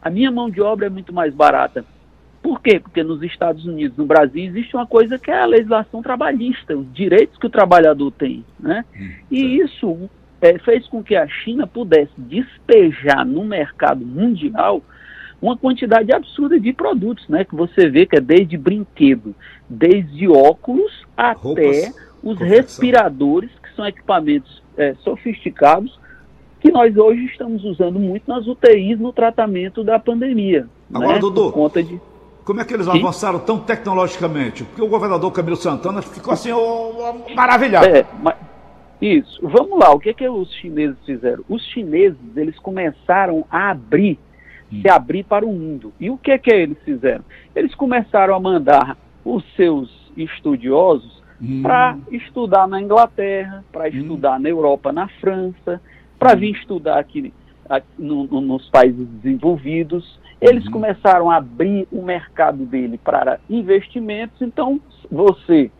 A 0.00 0.10
minha 0.10 0.30
mão 0.30 0.48
de 0.48 0.60
obra 0.60 0.86
é 0.86 0.90
muito 0.90 1.12
mais 1.12 1.34
barata. 1.34 1.84
Por 2.40 2.60
quê? 2.62 2.78
Porque 2.78 3.02
nos 3.02 3.20
Estados 3.24 3.64
Unidos, 3.64 3.98
no 3.98 4.06
Brasil, 4.06 4.44
existe 4.44 4.76
uma 4.76 4.86
coisa 4.86 5.18
que 5.18 5.32
é 5.32 5.42
a 5.42 5.46
legislação 5.46 6.00
trabalhista, 6.00 6.76
os 6.76 6.92
direitos 6.92 7.36
que 7.36 7.46
o 7.46 7.50
trabalhador 7.50 8.12
tem. 8.12 8.44
Né? 8.60 8.84
Hum, 8.94 9.10
e 9.28 9.58
isso 9.58 10.08
é, 10.40 10.56
fez 10.60 10.86
com 10.86 11.02
que 11.02 11.16
a 11.16 11.26
China 11.26 11.66
pudesse 11.66 12.12
despejar 12.16 13.26
no 13.26 13.44
mercado 13.44 14.06
mundial 14.06 14.80
uma 15.40 15.56
quantidade 15.56 16.12
absurda 16.12 16.58
de 16.58 16.72
produtos, 16.72 17.26
né? 17.28 17.44
Que 17.44 17.54
você 17.54 17.88
vê 17.88 18.06
que 18.06 18.16
é 18.16 18.20
desde 18.20 18.56
brinquedo, 18.56 19.34
desde 19.68 20.28
óculos 20.28 20.92
até 21.16 21.40
Roupas, 21.40 21.94
os 22.22 22.38
respiradores, 22.38 23.50
que 23.62 23.74
são 23.74 23.86
equipamentos 23.86 24.62
é, 24.76 24.94
sofisticados 25.02 25.98
que 26.66 26.72
nós 26.72 26.96
hoje 26.96 27.24
estamos 27.26 27.64
usando 27.64 27.98
muito 27.98 28.28
nas 28.28 28.46
UTIs 28.46 28.98
no 28.98 29.12
tratamento 29.12 29.84
da 29.84 29.98
pandemia. 29.98 30.66
Agora, 30.92 31.14
né? 31.14 31.18
Dudu, 31.18 31.52
conta 31.52 31.82
de... 31.82 32.00
como 32.44 32.60
é 32.60 32.64
que 32.64 32.74
eles 32.74 32.86
Sim? 32.86 32.98
avançaram 32.98 33.38
tão 33.38 33.58
tecnologicamente? 33.58 34.64
Porque 34.64 34.82
o 34.82 34.88
governador 34.88 35.30
Camilo 35.32 35.56
Santana 35.56 36.02
ficou 36.02 36.32
assim 36.32 36.50
oh, 36.52 36.58
oh, 36.58 37.34
maravilhado. 37.34 37.86
É, 37.86 38.04
mas... 38.20 38.34
Isso. 39.00 39.38
Vamos 39.42 39.78
lá, 39.78 39.92
o 39.92 40.00
que, 40.00 40.08
é 40.08 40.14
que 40.14 40.26
os 40.28 40.50
chineses 40.54 40.96
fizeram? 41.04 41.44
Os 41.48 41.62
chineses, 41.66 42.18
eles 42.34 42.58
começaram 42.58 43.44
a 43.50 43.70
abrir 43.70 44.18
se 44.70 44.88
abrir 44.88 45.24
para 45.24 45.44
o 45.44 45.52
mundo. 45.52 45.92
E 46.00 46.10
o 46.10 46.18
que 46.18 46.36
que 46.38 46.50
eles 46.50 46.78
fizeram? 46.84 47.24
Eles 47.54 47.74
começaram 47.74 48.34
a 48.34 48.40
mandar 48.40 48.96
os 49.24 49.44
seus 49.54 49.90
estudiosos 50.16 51.22
hum. 51.40 51.62
para 51.62 51.96
estudar 52.10 52.66
na 52.66 52.80
Inglaterra, 52.80 53.64
para 53.72 53.84
hum. 53.84 53.88
estudar 53.88 54.40
na 54.40 54.48
Europa, 54.48 54.92
na 54.92 55.08
França, 55.20 55.80
para 56.18 56.34
hum. 56.34 56.38
vir 56.38 56.52
estudar 56.52 56.98
aqui, 56.98 57.32
aqui 57.68 57.86
no, 57.98 58.24
no, 58.24 58.40
nos 58.40 58.68
países 58.70 59.06
desenvolvidos. 59.08 60.18
Eles 60.40 60.66
hum. 60.66 60.70
começaram 60.70 61.30
a 61.30 61.36
abrir 61.36 61.86
o 61.90 62.02
mercado 62.02 62.64
dele 62.64 62.98
para 62.98 63.38
investimentos. 63.48 64.40
Então, 64.42 64.80
você 65.10 65.70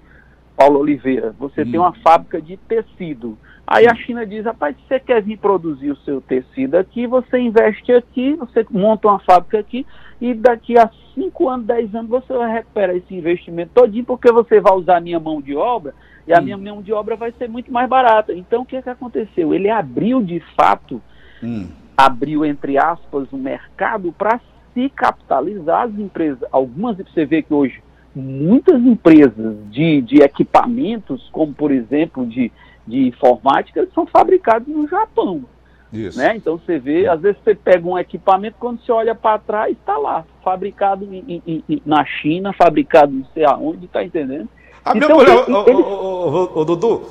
Paulo 0.57 0.81
Oliveira, 0.81 1.35
você 1.38 1.62
hum. 1.62 1.71
tem 1.71 1.79
uma 1.79 1.92
fábrica 1.92 2.40
de 2.40 2.57
tecido. 2.57 3.37
Aí 3.66 3.87
a 3.87 3.95
China 3.95 4.25
diz, 4.25 4.45
rapaz, 4.45 4.77
se 4.77 4.83
você 4.87 5.01
quer 5.01 5.21
vir 5.21 5.38
produzir 5.38 5.90
o 5.90 5.97
seu 5.97 6.21
tecido 6.21 6.77
aqui, 6.77 7.07
você 7.07 7.38
investe 7.38 7.92
aqui, 7.92 8.35
você 8.35 8.64
monta 8.71 9.09
uma 9.09 9.19
fábrica 9.19 9.59
aqui, 9.59 9.85
e 10.21 10.33
daqui 10.33 10.79
a 10.79 10.88
5 11.14 11.49
anos, 11.49 11.66
10 11.66 11.95
anos, 11.95 12.09
você 12.09 12.33
vai 12.33 12.53
recuperar 12.53 12.97
esse 12.97 13.14
investimento 13.14 13.73
todinho, 13.75 14.05
porque 14.05 14.31
você 14.31 14.61
vai 14.61 14.73
usar 14.73 14.99
a 14.99 15.01
minha 15.01 15.19
mão 15.19 15.42
de 15.42 15.55
obra, 15.57 15.95
e 16.27 16.33
a 16.33 16.38
hum. 16.38 16.42
minha 16.42 16.57
mão 16.57 16.81
de 16.81 16.92
obra 16.92 17.16
vai 17.16 17.33
ser 17.33 17.49
muito 17.49 17.73
mais 17.73 17.88
barata. 17.88 18.33
Então, 18.33 18.62
o 18.62 18.66
que, 18.66 18.77
é 18.77 18.83
que 18.83 18.88
aconteceu? 18.88 19.53
Ele 19.53 19.69
abriu, 19.69 20.23
de 20.23 20.40
fato, 20.57 21.03
hum. 21.42 21.69
abriu, 21.97 22.45
entre 22.45 22.79
aspas, 22.79 23.31
o 23.33 23.37
mercado 23.37 24.12
para 24.12 24.40
se 24.73 24.88
capitalizar 24.90 25.83
as 25.83 25.99
empresas. 25.99 26.49
Algumas, 26.53 26.97
você 26.99 27.25
vê 27.25 27.42
que 27.42 27.53
hoje, 27.53 27.83
muitas 28.16 28.81
empresas 28.81 29.57
de, 29.70 30.00
de 30.00 30.22
equipamentos, 30.22 31.29
como, 31.31 31.52
por 31.52 31.70
exemplo, 31.70 32.26
de 32.26 32.50
de 32.87 33.09
informática 33.09 33.87
são 33.94 34.07
fabricados 34.07 34.68
no 34.68 34.87
Japão. 34.87 35.44
Isso. 35.92 36.18
Né? 36.18 36.37
Então 36.37 36.59
você 36.59 36.79
vê, 36.79 37.09
às 37.09 37.20
vezes 37.20 37.38
você 37.42 37.55
pega 37.55 37.87
um 37.87 37.98
equipamento, 37.98 38.57
quando 38.59 38.81
você 38.81 38.92
olha 38.92 39.14
para 39.14 39.38
trás, 39.38 39.72
está 39.72 39.96
lá, 39.96 40.24
fabricado 40.44 41.05
em, 41.05 41.42
em, 41.46 41.64
em, 41.68 41.83
na 41.85 42.05
China, 42.05 42.52
fabricado 42.52 43.12
não 43.12 43.26
sei 43.33 43.44
aonde, 43.44 43.87
está 43.87 44.05
entendendo? 44.05 44.48
A 44.85 44.94
minha 44.94 45.07
então, 45.07 45.16
mulher, 45.16 45.44
ele, 45.66 45.83
o, 45.83 46.64
Dudu, 46.64 47.02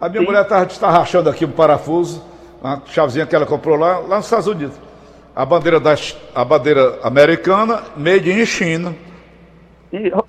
a 0.00 0.08
minha 0.08 0.20
Sim. 0.20 0.26
mulher 0.26 0.42
está 0.42 0.64
tá 0.64 0.90
rachando 0.90 1.28
aqui 1.28 1.44
um 1.44 1.50
parafuso, 1.50 2.22
uma 2.62 2.82
chavezinha 2.86 3.26
que 3.26 3.34
ela 3.34 3.46
comprou 3.46 3.76
lá, 3.76 3.98
lá 3.98 4.16
nos 4.16 4.26
Estados 4.26 4.46
Unidos. 4.46 4.76
A 5.34 5.44
bandeira, 5.46 5.80
da, 5.80 5.94
a 6.34 6.44
bandeira 6.44 7.00
americana, 7.02 7.82
made 7.96 8.30
in 8.30 8.44
China. 8.44 8.94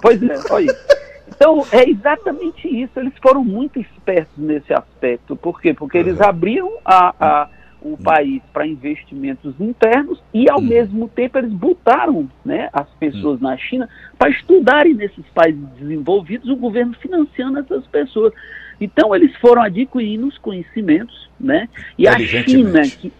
Pois 0.01 0.21
é, 0.21 0.35
olha 0.51 0.65
isso. 0.65 1.03
Então, 1.27 1.65
é 1.71 1.89
exatamente 1.89 2.67
isso. 2.67 2.99
Eles 2.99 3.13
foram 3.21 3.43
muito 3.43 3.79
espertos 3.79 4.37
nesse 4.37 4.73
aspecto. 4.73 5.35
Por 5.35 5.59
quê? 5.61 5.73
Porque 5.73 5.97
eles 5.97 6.19
uhum. 6.19 6.25
abriram 6.25 6.71
a, 6.85 7.15
a, 7.19 7.49
o 7.81 7.89
uhum. 7.89 7.97
país 7.97 8.41
para 8.51 8.67
investimentos 8.67 9.53
internos 9.59 10.21
e, 10.33 10.49
ao 10.49 10.59
uhum. 10.59 10.65
mesmo 10.65 11.09
tempo, 11.09 11.37
eles 11.37 11.51
botaram 11.51 12.29
né, 12.45 12.69
as 12.71 12.87
pessoas 12.99 13.39
na 13.41 13.57
China 13.57 13.89
para 14.17 14.29
estudarem 14.29 14.93
nesses 14.93 15.25
países 15.33 15.65
desenvolvidos, 15.79 16.49
o 16.49 16.55
governo 16.55 16.93
financiando 17.01 17.59
essas 17.59 17.85
pessoas. 17.87 18.33
Então, 18.79 19.15
eles 19.15 19.35
foram 19.37 19.61
adquirindo 19.61 20.27
os 20.27 20.37
conhecimentos, 20.37 21.29
né? 21.39 21.69
E 21.97 22.07
a 22.07 22.17
China, 22.19 22.81
que, 22.81 23.11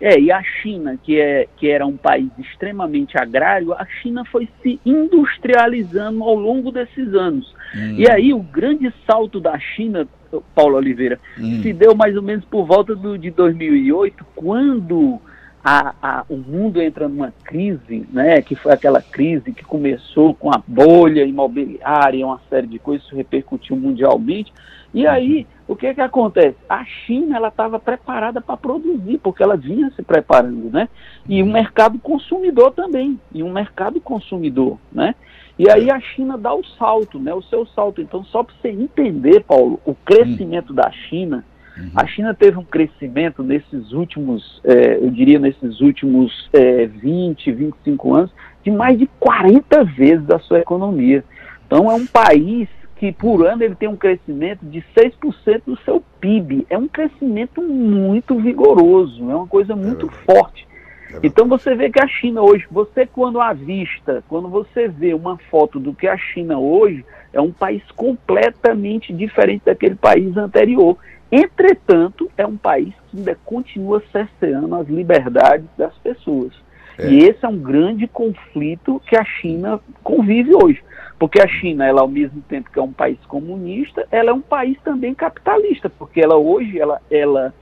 é, 0.00 0.18
e 0.18 0.30
a 0.30 0.42
China, 0.42 0.98
que, 1.02 1.20
é, 1.20 1.48
que 1.56 1.68
era 1.68 1.84
um 1.84 1.96
país 1.96 2.30
extremamente 2.38 3.18
agrário, 3.18 3.72
a 3.72 3.84
China 4.00 4.24
foi 4.24 4.48
se 4.62 4.80
industrializando 4.86 6.22
ao 6.22 6.34
longo 6.34 6.70
desses 6.70 7.14
anos. 7.14 7.52
Hum. 7.74 7.96
E 7.98 8.08
aí 8.08 8.32
o 8.32 8.40
grande 8.40 8.92
salto 9.06 9.40
da 9.40 9.58
China, 9.58 10.06
Paulo 10.54 10.76
Oliveira, 10.76 11.18
hum. 11.38 11.60
se 11.62 11.72
deu 11.72 11.94
mais 11.96 12.16
ou 12.16 12.22
menos 12.22 12.44
por 12.44 12.64
volta 12.64 12.94
do, 12.94 13.18
de 13.18 13.30
2008, 13.30 14.24
quando 14.36 15.20
a, 15.64 15.94
a, 16.00 16.24
o 16.28 16.36
mundo 16.36 16.80
entra 16.80 17.08
numa 17.08 17.32
crise, 17.42 18.06
né, 18.12 18.40
que 18.40 18.54
foi 18.54 18.72
aquela 18.72 19.02
crise 19.02 19.52
que 19.52 19.64
começou 19.64 20.32
com 20.32 20.50
a 20.50 20.62
bolha 20.64 21.24
imobiliária, 21.24 22.24
uma 22.24 22.40
série 22.48 22.68
de 22.68 22.78
coisas, 22.78 23.04
isso 23.04 23.16
repercutiu 23.16 23.76
mundialmente. 23.76 24.52
E 24.94 25.06
aí 25.06 25.46
o 25.68 25.76
que 25.76 25.92
que 25.92 26.00
acontece? 26.00 26.56
A 26.66 26.82
China 26.82 27.36
ela 27.36 27.48
estava 27.48 27.78
preparada 27.78 28.40
para 28.40 28.56
produzir, 28.56 29.18
porque 29.18 29.42
ela 29.42 29.54
vinha 29.54 29.90
se 29.94 30.02
preparando, 30.02 30.70
né? 30.70 30.88
E 31.28 31.42
um 31.42 31.52
mercado 31.52 31.98
consumidor 31.98 32.72
também, 32.72 33.20
e 33.34 33.42
um 33.42 33.52
mercado 33.52 34.00
consumidor, 34.00 34.78
né? 34.90 35.14
E 35.58 35.68
aí 35.68 35.90
a 35.90 36.00
China 36.00 36.38
dá 36.38 36.54
o 36.54 36.64
salto, 36.64 37.18
né? 37.18 37.34
O 37.34 37.42
seu 37.42 37.66
salto. 37.66 38.00
Então, 38.00 38.24
só 38.24 38.42
para 38.42 38.54
você 38.54 38.68
entender, 38.68 39.44
Paulo, 39.44 39.78
o 39.84 39.94
crescimento 39.94 40.72
da 40.72 40.90
China, 40.90 41.44
uhum. 41.76 41.90
a 41.94 42.06
China 42.06 42.32
teve 42.32 42.56
um 42.56 42.64
crescimento 42.64 43.42
nesses 43.42 43.92
últimos, 43.92 44.62
é, 44.64 44.96
eu 44.96 45.10
diria, 45.10 45.38
nesses 45.38 45.82
últimos 45.82 46.48
é, 46.54 46.86
20, 46.86 47.52
25 47.52 48.14
anos, 48.14 48.30
de 48.64 48.70
mais 48.70 48.98
de 48.98 49.06
40 49.20 49.84
vezes 49.84 50.30
a 50.30 50.38
sua 50.38 50.60
economia. 50.60 51.22
Então, 51.66 51.90
é 51.90 51.94
um 51.94 52.06
país 52.06 52.68
que 52.98 53.12
por 53.12 53.46
ano 53.46 53.62
ele 53.62 53.76
tem 53.76 53.88
um 53.88 53.96
crescimento 53.96 54.66
de 54.66 54.84
6% 54.96 55.62
do 55.64 55.78
seu 55.82 56.02
PIB. 56.20 56.66
É 56.68 56.76
um 56.76 56.88
crescimento 56.88 57.62
muito 57.62 58.36
vigoroso, 58.38 59.30
é 59.30 59.34
uma 59.34 59.46
coisa 59.46 59.76
muito 59.76 60.06
é 60.06 60.32
forte. 60.32 60.66
É 61.12 61.20
então 61.22 61.46
você 61.46 61.74
vê 61.76 61.90
que 61.90 62.02
a 62.02 62.08
China 62.08 62.42
hoje, 62.42 62.66
você 62.70 63.06
quando 63.06 63.40
avista, 63.40 64.22
quando 64.28 64.48
você 64.48 64.88
vê 64.88 65.14
uma 65.14 65.38
foto 65.50 65.78
do 65.78 65.94
que 65.94 66.08
a 66.08 66.16
China 66.16 66.58
hoje, 66.58 67.04
é 67.32 67.40
um 67.40 67.52
país 67.52 67.82
completamente 67.92 69.12
diferente 69.12 69.62
daquele 69.64 69.94
país 69.94 70.36
anterior. 70.36 70.98
Entretanto, 71.30 72.28
é 72.36 72.44
um 72.44 72.56
país 72.56 72.92
que 73.10 73.18
ainda 73.18 73.38
continua 73.44 74.02
cerceando 74.10 74.74
as 74.74 74.88
liberdades 74.88 75.68
das 75.76 75.96
pessoas. 75.98 76.52
É. 76.98 77.08
E 77.08 77.18
esse 77.20 77.44
é 77.44 77.48
um 77.48 77.58
grande 77.58 78.06
conflito 78.08 79.00
que 79.06 79.16
a 79.16 79.24
China 79.24 79.80
convive 80.02 80.54
hoje. 80.54 80.82
Porque 81.18 81.40
a 81.40 81.48
China, 81.48 81.84
ela 81.84 82.00
ao 82.00 82.08
mesmo 82.08 82.40
tempo 82.42 82.70
que 82.70 82.78
é 82.78 82.82
um 82.82 82.92
país 82.92 83.18
comunista, 83.26 84.06
ela 84.10 84.30
é 84.30 84.32
um 84.32 84.40
país 84.40 84.76
também 84.84 85.14
capitalista, 85.14 85.88
porque 85.88 86.20
ela 86.20 86.36
hoje 86.36 86.78
ela, 86.78 87.00
ela, 87.10 87.54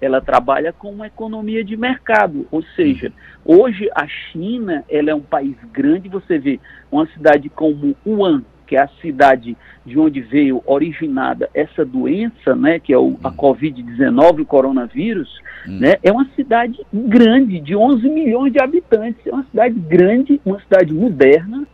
ela 0.00 0.20
trabalha 0.20 0.72
com 0.72 0.90
uma 0.90 1.08
economia 1.08 1.64
de 1.64 1.76
mercado, 1.76 2.46
ou 2.50 2.62
seja, 2.76 3.12
hoje 3.44 3.88
a 3.94 4.06
China 4.06 4.84
ela 4.88 5.10
é 5.10 5.14
um 5.14 5.20
país 5.20 5.56
grande, 5.72 6.08
você 6.08 6.38
vê 6.38 6.60
uma 6.90 7.06
cidade 7.08 7.48
como 7.48 7.96
Wuhan, 8.06 8.44
que 8.70 8.76
é 8.76 8.82
a 8.82 8.88
cidade 9.02 9.56
de 9.84 9.98
onde 9.98 10.20
veio 10.20 10.62
originada 10.64 11.50
essa 11.52 11.84
doença, 11.84 12.54
né, 12.54 12.78
que 12.78 12.92
é 12.92 12.96
o, 12.96 13.18
a 13.24 13.32
Covid-19, 13.32 14.42
o 14.42 14.46
coronavírus, 14.46 15.40
hum. 15.66 15.80
né, 15.80 15.96
é 16.04 16.12
uma 16.12 16.24
cidade 16.36 16.78
grande, 16.92 17.58
de 17.58 17.74
11 17.74 18.08
milhões 18.08 18.52
de 18.52 18.62
habitantes, 18.62 19.26
é 19.26 19.32
uma 19.32 19.42
cidade 19.50 19.74
grande, 19.74 20.40
uma 20.46 20.60
cidade 20.60 20.94
moderna, 20.94 21.66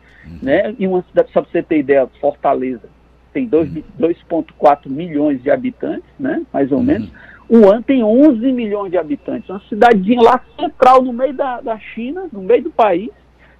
né? 0.42 0.74
E 0.78 0.88
uma 0.88 1.02
cidade, 1.02 1.30
só 1.32 1.42
para 1.42 1.50
você 1.52 1.62
ter 1.62 1.78
ideia, 1.78 2.09
Fortaleza 2.20 2.88
tem 3.32 3.46
2,4 3.46 4.88
milhões 4.88 5.42
de 5.42 5.50
habitantes, 5.50 6.09
né? 6.18 6.42
Mais 6.50 6.72
ou 6.72 6.78
uhum. 6.78 6.85
menos. 6.85 7.11
O 7.46 7.70
An 7.70 7.82
tem 7.82 8.02
11 8.02 8.40
milhões 8.50 8.90
de 8.90 8.96
habitantes. 8.96 9.48
Uma 9.50 9.61
cidadinha 9.68 10.22
lá 10.22 10.40
central, 10.59 11.02
no 11.02 11.12
meio 11.12 11.35
da, 11.35 11.61
da 11.61 11.78
China, 11.78 12.26
no 12.32 12.40
meio 12.40 12.64
do 12.64 12.70
país, 12.70 13.11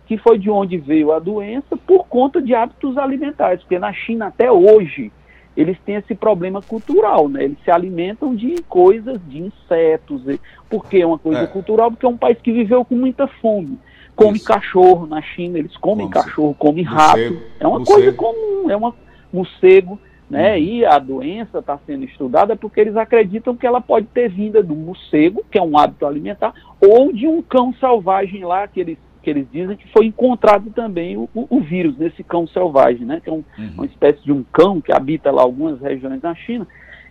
que 0.07 0.17
foi 0.17 0.39
de 0.39 0.49
onde 0.49 0.79
veio 0.79 1.13
a 1.13 1.19
doença 1.19 1.77
por 1.77 2.07
conta 2.07 2.41
de 2.41 2.55
hábitos 2.55 2.97
alimentares. 2.97 3.61
Porque 3.61 3.79
na 3.79 3.93
China, 3.93 4.27
até 4.27 4.51
hoje, 4.51 5.13
eles 5.57 5.77
têm 5.85 5.97
esse 5.97 6.15
problema 6.15 6.63
cultural, 6.63 7.29
né? 7.29 7.45
Eles 7.45 7.59
se 7.65 7.71
alimentam 7.71 8.35
de 8.35 8.63
coisas, 8.69 9.21
de 9.27 9.43
insetos. 9.43 10.23
Por 10.71 10.87
que 10.87 11.03
é 11.03 11.07
uma 11.07 11.19
coisa 11.19 11.41
é. 11.41 11.47
cultural? 11.47 11.91
Porque 11.91 12.07
é 12.07 12.09
um 12.09 12.17
país 12.17 12.39
que 12.41 12.53
viveu 12.53 12.85
com 12.85 12.95
muita 12.95 13.27
fome 13.27 13.79
come 14.17 14.39
Isso. 14.39 14.47
cachorro 14.47 15.07
na 15.07 15.21
China, 15.21 15.59
eles 15.59 15.77
comem 15.77 16.09
Vamos 16.09 16.25
cachorro, 16.25 16.55
comem 16.59 16.83
rato. 16.83 17.21
É 17.61 17.67
uma 17.67 17.85
coisa 17.85 18.13
comum, 18.15 18.71
é 18.71 18.75
uma 18.75 18.95
morcego, 19.31 20.01
né? 20.29 20.53
Uhum. 20.53 20.59
E 20.59 20.85
a 20.85 20.99
doença 20.99 21.59
está 21.59 21.79
sendo 21.87 22.05
estudada 22.05 22.57
porque 22.57 22.81
eles 22.81 22.97
acreditam 22.97 23.55
que 23.55 23.67
ela 23.67 23.81
pode 23.81 24.07
ter 24.07 24.31
vinda 24.31 24.63
do 24.63 24.75
morcego, 24.75 25.45
que 25.51 25.59
é 25.59 25.63
um 25.63 25.79
hábito 25.79 26.07
alimentar, 26.07 26.55
ou 26.81 27.13
de 27.13 27.29
um 27.29 27.43
cão 27.43 27.75
selvagem 27.75 28.45
lá 28.45 28.67
que 28.67 28.81
eles 28.81 28.99
que 29.27 29.31
eles 29.31 29.49
dizem 29.53 29.77
que 29.77 29.91
foi 29.91 30.07
encontrado 30.07 30.71
também 30.71 31.17
o, 31.17 31.29
o, 31.35 31.57
o 31.57 31.61
vírus 31.61 31.99
nesse 31.99 32.23
cão 32.23 32.47
selvagem, 32.47 33.05
né? 33.05 33.21
Que 33.21 33.29
é 33.29 33.33
um, 33.33 33.43
uhum. 33.59 33.71
uma 33.75 33.87
espécie 33.87 34.23
de 34.23 34.31
um 34.31 34.45
cão 34.53 34.81
que 34.81 34.93
habita 34.93 35.33
lá 35.33 35.43
algumas 35.43 35.81
regiões 35.81 36.21
da 36.21 36.33
China. 36.33 36.65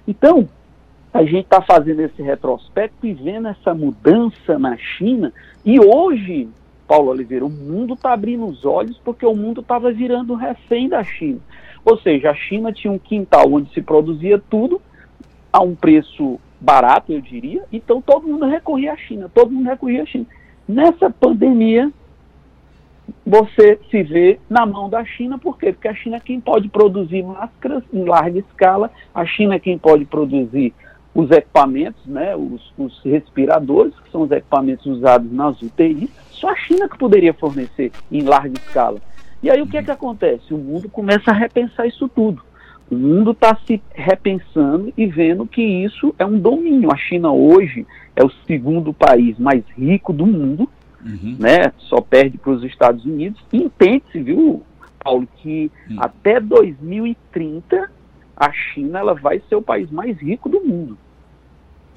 Então, 0.08 0.48
a 1.14 1.24
gente 1.24 1.44
está 1.44 1.62
fazendo 1.62 2.00
esse 2.00 2.22
retrospecto 2.22 3.06
e 3.06 3.14
vendo 3.14 3.50
essa 3.50 3.74
mudança 3.74 4.58
na 4.58 4.78
China. 4.78 5.34
E 5.66 5.78
hoje 5.78 6.48
Paulo 6.88 7.10
Oliveira, 7.10 7.46
o 7.46 7.50
mundo 7.50 7.96
está 7.96 8.14
abrindo 8.14 8.46
os 8.46 8.64
olhos 8.64 8.98
porque 9.04 9.26
o 9.26 9.36
mundo 9.36 9.60
estava 9.60 9.92
virando 9.92 10.36
refém 10.36 10.88
da 10.88 11.04
China. 11.04 11.40
Ou 11.84 11.98
seja, 12.00 12.32
a 12.32 12.34
China 12.34 12.72
tinha 12.72 12.94
um 12.94 12.98
quintal 12.98 13.52
onde 13.52 13.74
se 13.74 13.82
produzia 13.82 14.42
tudo 14.50 14.82
a 15.52 15.62
um 15.62 15.76
preço 15.76 16.40
barato, 16.62 17.12
eu 17.12 17.20
diria, 17.20 17.64
então 17.74 18.02
todo 18.02 18.28
mundo 18.28 18.46
recorria 18.46 18.94
à 18.94 18.98
China, 18.98 19.30
todo 19.34 19.52
mundo 19.52 19.66
recorria 19.66 20.04
à 20.04 20.06
China. 20.06 20.26
Nessa 20.68 21.10
pandemia, 21.10 21.92
você 23.26 23.80
se 23.90 24.04
vê 24.04 24.40
na 24.50 24.66
mão 24.66 24.90
da 24.90 25.04
China, 25.04 25.38
por 25.38 25.58
quê? 25.58 25.72
Porque 25.72 25.88
a 25.88 25.96
China 25.96 26.18
é 26.18 26.20
quem 26.20 26.40
pode 26.40 26.70
produzir 26.70 27.24
máscaras 27.24 27.84
em 27.94 28.04
larga 28.04 28.40
escala, 28.40 28.92
a 29.14 29.26
China 29.26 29.56
é 29.56 29.60
quem 29.60 29.78
pode 29.78 30.06
produzir 30.06 30.74
os 31.14 31.32
equipamentos, 31.32 32.06
né, 32.06 32.36
os, 32.36 32.74
os 32.78 33.02
respiradores, 33.04 33.94
que 34.02 34.12
são 34.12 34.24
os 34.24 34.32
equipamentos 34.32 34.86
usados 34.86 35.32
nas 35.32 35.60
UTIs, 35.62 36.10
só 36.30 36.50
a 36.50 36.56
China 36.56 36.90
que 36.90 36.98
poderia 36.98 37.34
fornecer 37.34 37.92
em 38.12 38.22
larga 38.22 38.60
escala. 38.60 39.00
E 39.42 39.50
aí 39.50 39.62
o 39.62 39.68
que 39.68 39.78
é 39.78 39.84
que 39.84 39.92
acontece? 39.92 40.54
O 40.54 40.58
mundo 40.58 40.90
começa 40.90 41.32
a 41.32 41.34
repensar 41.34 41.88
isso 41.88 42.10
tudo. 42.10 42.42
O 42.90 42.96
mundo 42.96 43.32
está 43.32 43.56
se 43.66 43.82
repensando 43.94 44.94
e 44.96 45.08
vendo 45.08 45.48
que 45.48 45.62
isso 45.62 46.14
é 46.20 46.26
um 46.26 46.38
domínio. 46.38 46.92
A 46.92 46.98
China 46.98 47.32
hoje 47.32 47.86
é 48.16 48.24
o 48.24 48.32
segundo 48.46 48.94
país 48.94 49.40
mais 49.40 49.64
rico 49.76 50.14
do 50.14 50.26
mundo, 50.26 50.70
uhum. 51.06 51.38
né? 51.40 51.72
Só 51.78 52.02
perde 52.02 52.38
para 52.38 52.52
os 52.52 52.64
Estados 52.64 53.06
Unidos. 53.06 53.40
E 53.54 53.58
entende-se, 53.58 54.20
viu, 54.22 54.64
Paulo, 55.04 55.28
que 55.38 55.72
uhum. 55.90 55.98
até 56.00 56.40
2030 56.40 57.90
a 58.36 58.52
China 58.52 59.00
ela 59.00 59.14
vai 59.14 59.42
ser 59.48 59.56
o 59.56 59.62
país 59.62 59.90
mais 59.92 60.18
rico 60.18 60.50
do 60.50 60.60
mundo. 60.62 60.98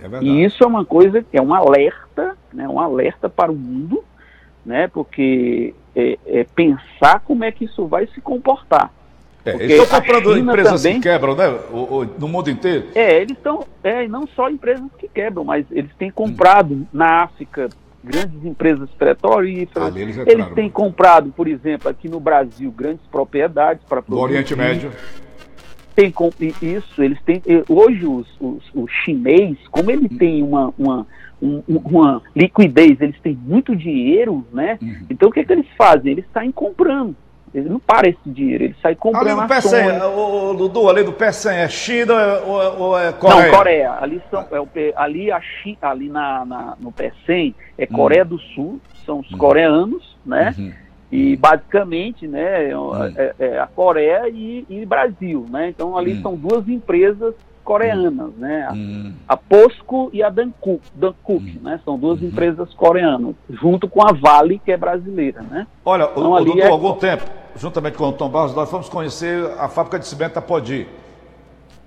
É 0.00 0.22
e 0.22 0.44
isso 0.44 0.62
é 0.62 0.66
uma 0.66 0.84
coisa 0.84 1.22
que 1.22 1.36
é 1.36 1.42
um 1.42 1.52
alerta, 1.52 2.36
né, 2.52 2.68
um 2.68 2.78
alerta 2.78 3.28
para 3.28 3.50
o 3.50 3.56
mundo, 3.56 4.04
né, 4.64 4.86
porque 4.86 5.74
é, 5.96 6.18
é 6.24 6.44
pensar 6.44 7.20
como 7.20 7.42
é 7.42 7.50
que 7.50 7.64
isso 7.64 7.86
vai 7.86 8.06
se 8.06 8.20
comportar. 8.20 8.92
É, 9.44 9.54
eles 9.54 9.80
estão 9.80 10.00
comprando 10.00 10.36
empresas 10.36 10.82
também, 10.82 11.00
que 11.00 11.08
quebram, 11.08 11.34
né? 11.34 11.48
O, 11.72 11.76
o, 11.76 12.04
no 12.04 12.28
mundo 12.28 12.50
inteiro. 12.50 12.88
É, 12.94 13.20
eles 13.20 13.36
estão. 13.36 13.64
É, 13.82 14.06
não 14.06 14.26
só 14.26 14.50
empresas 14.50 14.84
que 14.98 15.08
quebram, 15.08 15.44
mas 15.44 15.64
eles 15.70 15.90
têm 15.96 16.10
comprado 16.10 16.74
hum. 16.74 16.86
na 16.92 17.22
África 17.22 17.68
grandes 18.02 18.44
empresas 18.44 18.88
petrolíferas. 18.90 19.94
eles, 19.96 20.16
eles 20.18 20.48
têm 20.54 20.70
comprado, 20.70 21.30
por 21.30 21.48
exemplo, 21.48 21.88
aqui 21.88 22.08
no 22.08 22.20
Brasil, 22.20 22.70
grandes 22.70 23.06
propriedades 23.06 23.82
para 23.88 24.02
No 24.06 24.18
Oriente 24.18 24.54
Médio. 24.54 24.92
Tem 25.94 26.14
isso, 26.62 27.02
eles 27.02 27.20
têm. 27.22 27.42
Hoje 27.68 28.06
os, 28.06 28.28
os, 28.40 28.62
o 28.72 28.86
chinês, 28.86 29.58
como 29.68 29.90
ele 29.90 30.06
hum. 30.06 30.16
tem 30.16 30.42
uma, 30.44 30.72
uma 30.78 31.06
um, 31.42 31.62
uma 31.66 32.22
liquidez, 32.34 33.00
eles 33.00 33.18
têm 33.20 33.34
muito 33.34 33.74
dinheiro, 33.74 34.46
né? 34.52 34.78
Uhum. 34.80 35.06
Então 35.10 35.28
o 35.28 35.32
que, 35.32 35.40
é 35.40 35.44
que 35.44 35.52
eles 35.52 35.66
fazem? 35.76 36.12
Eles 36.12 36.24
saem 36.32 36.52
comprando. 36.52 37.16
Ele 37.54 37.68
não 37.68 37.78
para 37.78 38.08
esse 38.08 38.18
dinheiro, 38.26 38.64
ele 38.64 38.76
sai 38.82 38.94
comprando 38.94 39.40
ali 39.40 39.48
do 39.48 39.54
ações. 39.54 40.02
o, 40.02 40.54
Dudu, 40.54 40.88
ali 40.88 41.02
do 41.02 41.12
PECEM, 41.12 41.58
é 41.58 41.68
China 41.68 42.14
ou, 42.44 42.80
ou, 42.80 42.98
é 42.98 43.12
Coreia? 43.12 43.50
Não, 43.50 43.58
Coreia. 43.58 43.92
Ali, 44.00 44.22
são, 44.30 44.46
é 44.50 44.60
o, 44.60 44.68
ali, 44.96 45.30
a 45.30 45.40
China, 45.40 45.78
ali 45.82 46.08
na, 46.08 46.44
na, 46.44 46.76
no 46.80 46.92
PECEM 46.92 47.54
é 47.76 47.84
hum. 47.84 47.94
Coreia 47.94 48.24
do 48.24 48.38
Sul, 48.38 48.80
são 49.04 49.20
os 49.20 49.30
uhum. 49.30 49.38
coreanos, 49.38 50.16
né? 50.24 50.54
Uhum. 50.58 50.72
E 51.10 51.36
basicamente, 51.36 52.26
né, 52.28 52.76
uhum. 52.76 53.04
é, 53.16 53.34
é, 53.38 53.58
a 53.58 53.66
Coreia 53.66 54.28
e, 54.28 54.66
e, 54.68 54.84
Brasil, 54.84 55.46
né? 55.48 55.68
Então 55.68 55.96
ali 55.96 56.14
hum. 56.14 56.22
são 56.22 56.36
duas 56.36 56.68
empresas 56.68 57.34
coreanas, 57.68 58.32
né? 58.38 58.66
A, 58.66 58.72
hum. 58.72 59.12
a 59.28 59.36
POSCO 59.36 60.08
e 60.10 60.22
a 60.22 60.30
Dankook, 60.30 60.80
Dankook 60.94 61.44
hum. 61.44 61.60
né? 61.62 61.78
São 61.84 61.98
duas 61.98 62.18
uhum. 62.18 62.28
empresas 62.28 62.72
coreanas, 62.72 63.34
junto 63.50 63.86
com 63.86 64.02
a 64.02 64.10
Vale, 64.10 64.58
que 64.64 64.72
é 64.72 64.76
brasileira, 64.78 65.42
né? 65.42 65.66
Olha, 65.84 66.04
então, 66.10 66.32
o, 66.32 66.44
doutor, 66.44 66.62
é... 66.62 66.66
algum 66.66 66.94
tempo, 66.94 67.24
juntamente 67.56 67.98
com 67.98 68.04
o 68.04 68.12
Tom 68.12 68.30
Barros, 68.30 68.54
nós 68.54 68.70
fomos 68.70 68.88
conhecer 68.88 69.44
a 69.58 69.68
fábrica 69.68 69.98
de 69.98 70.06
cimento 70.06 70.38
Apodi. 70.38 70.88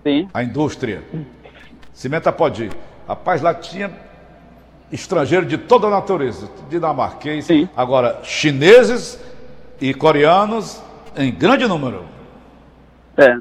Sim. 0.04 0.30
A 0.32 0.44
indústria. 0.44 1.02
Cimento 1.92 2.28
Apodi. 2.28 2.70
Rapaz, 3.08 3.42
lá 3.42 3.56
tinha 3.56 3.90
estrangeiro 4.92 5.48
de 5.48 5.58
toda 5.58 5.88
a 5.88 5.90
natureza, 5.90 6.48
dinamarquês, 6.70 7.46
Sim. 7.46 7.68
agora 7.76 8.20
chineses 8.22 9.20
e 9.82 9.96
coreanos 9.96 10.80
em 11.18 11.32
grande 11.32 11.66
número. 11.66 12.06
É. 13.18 13.36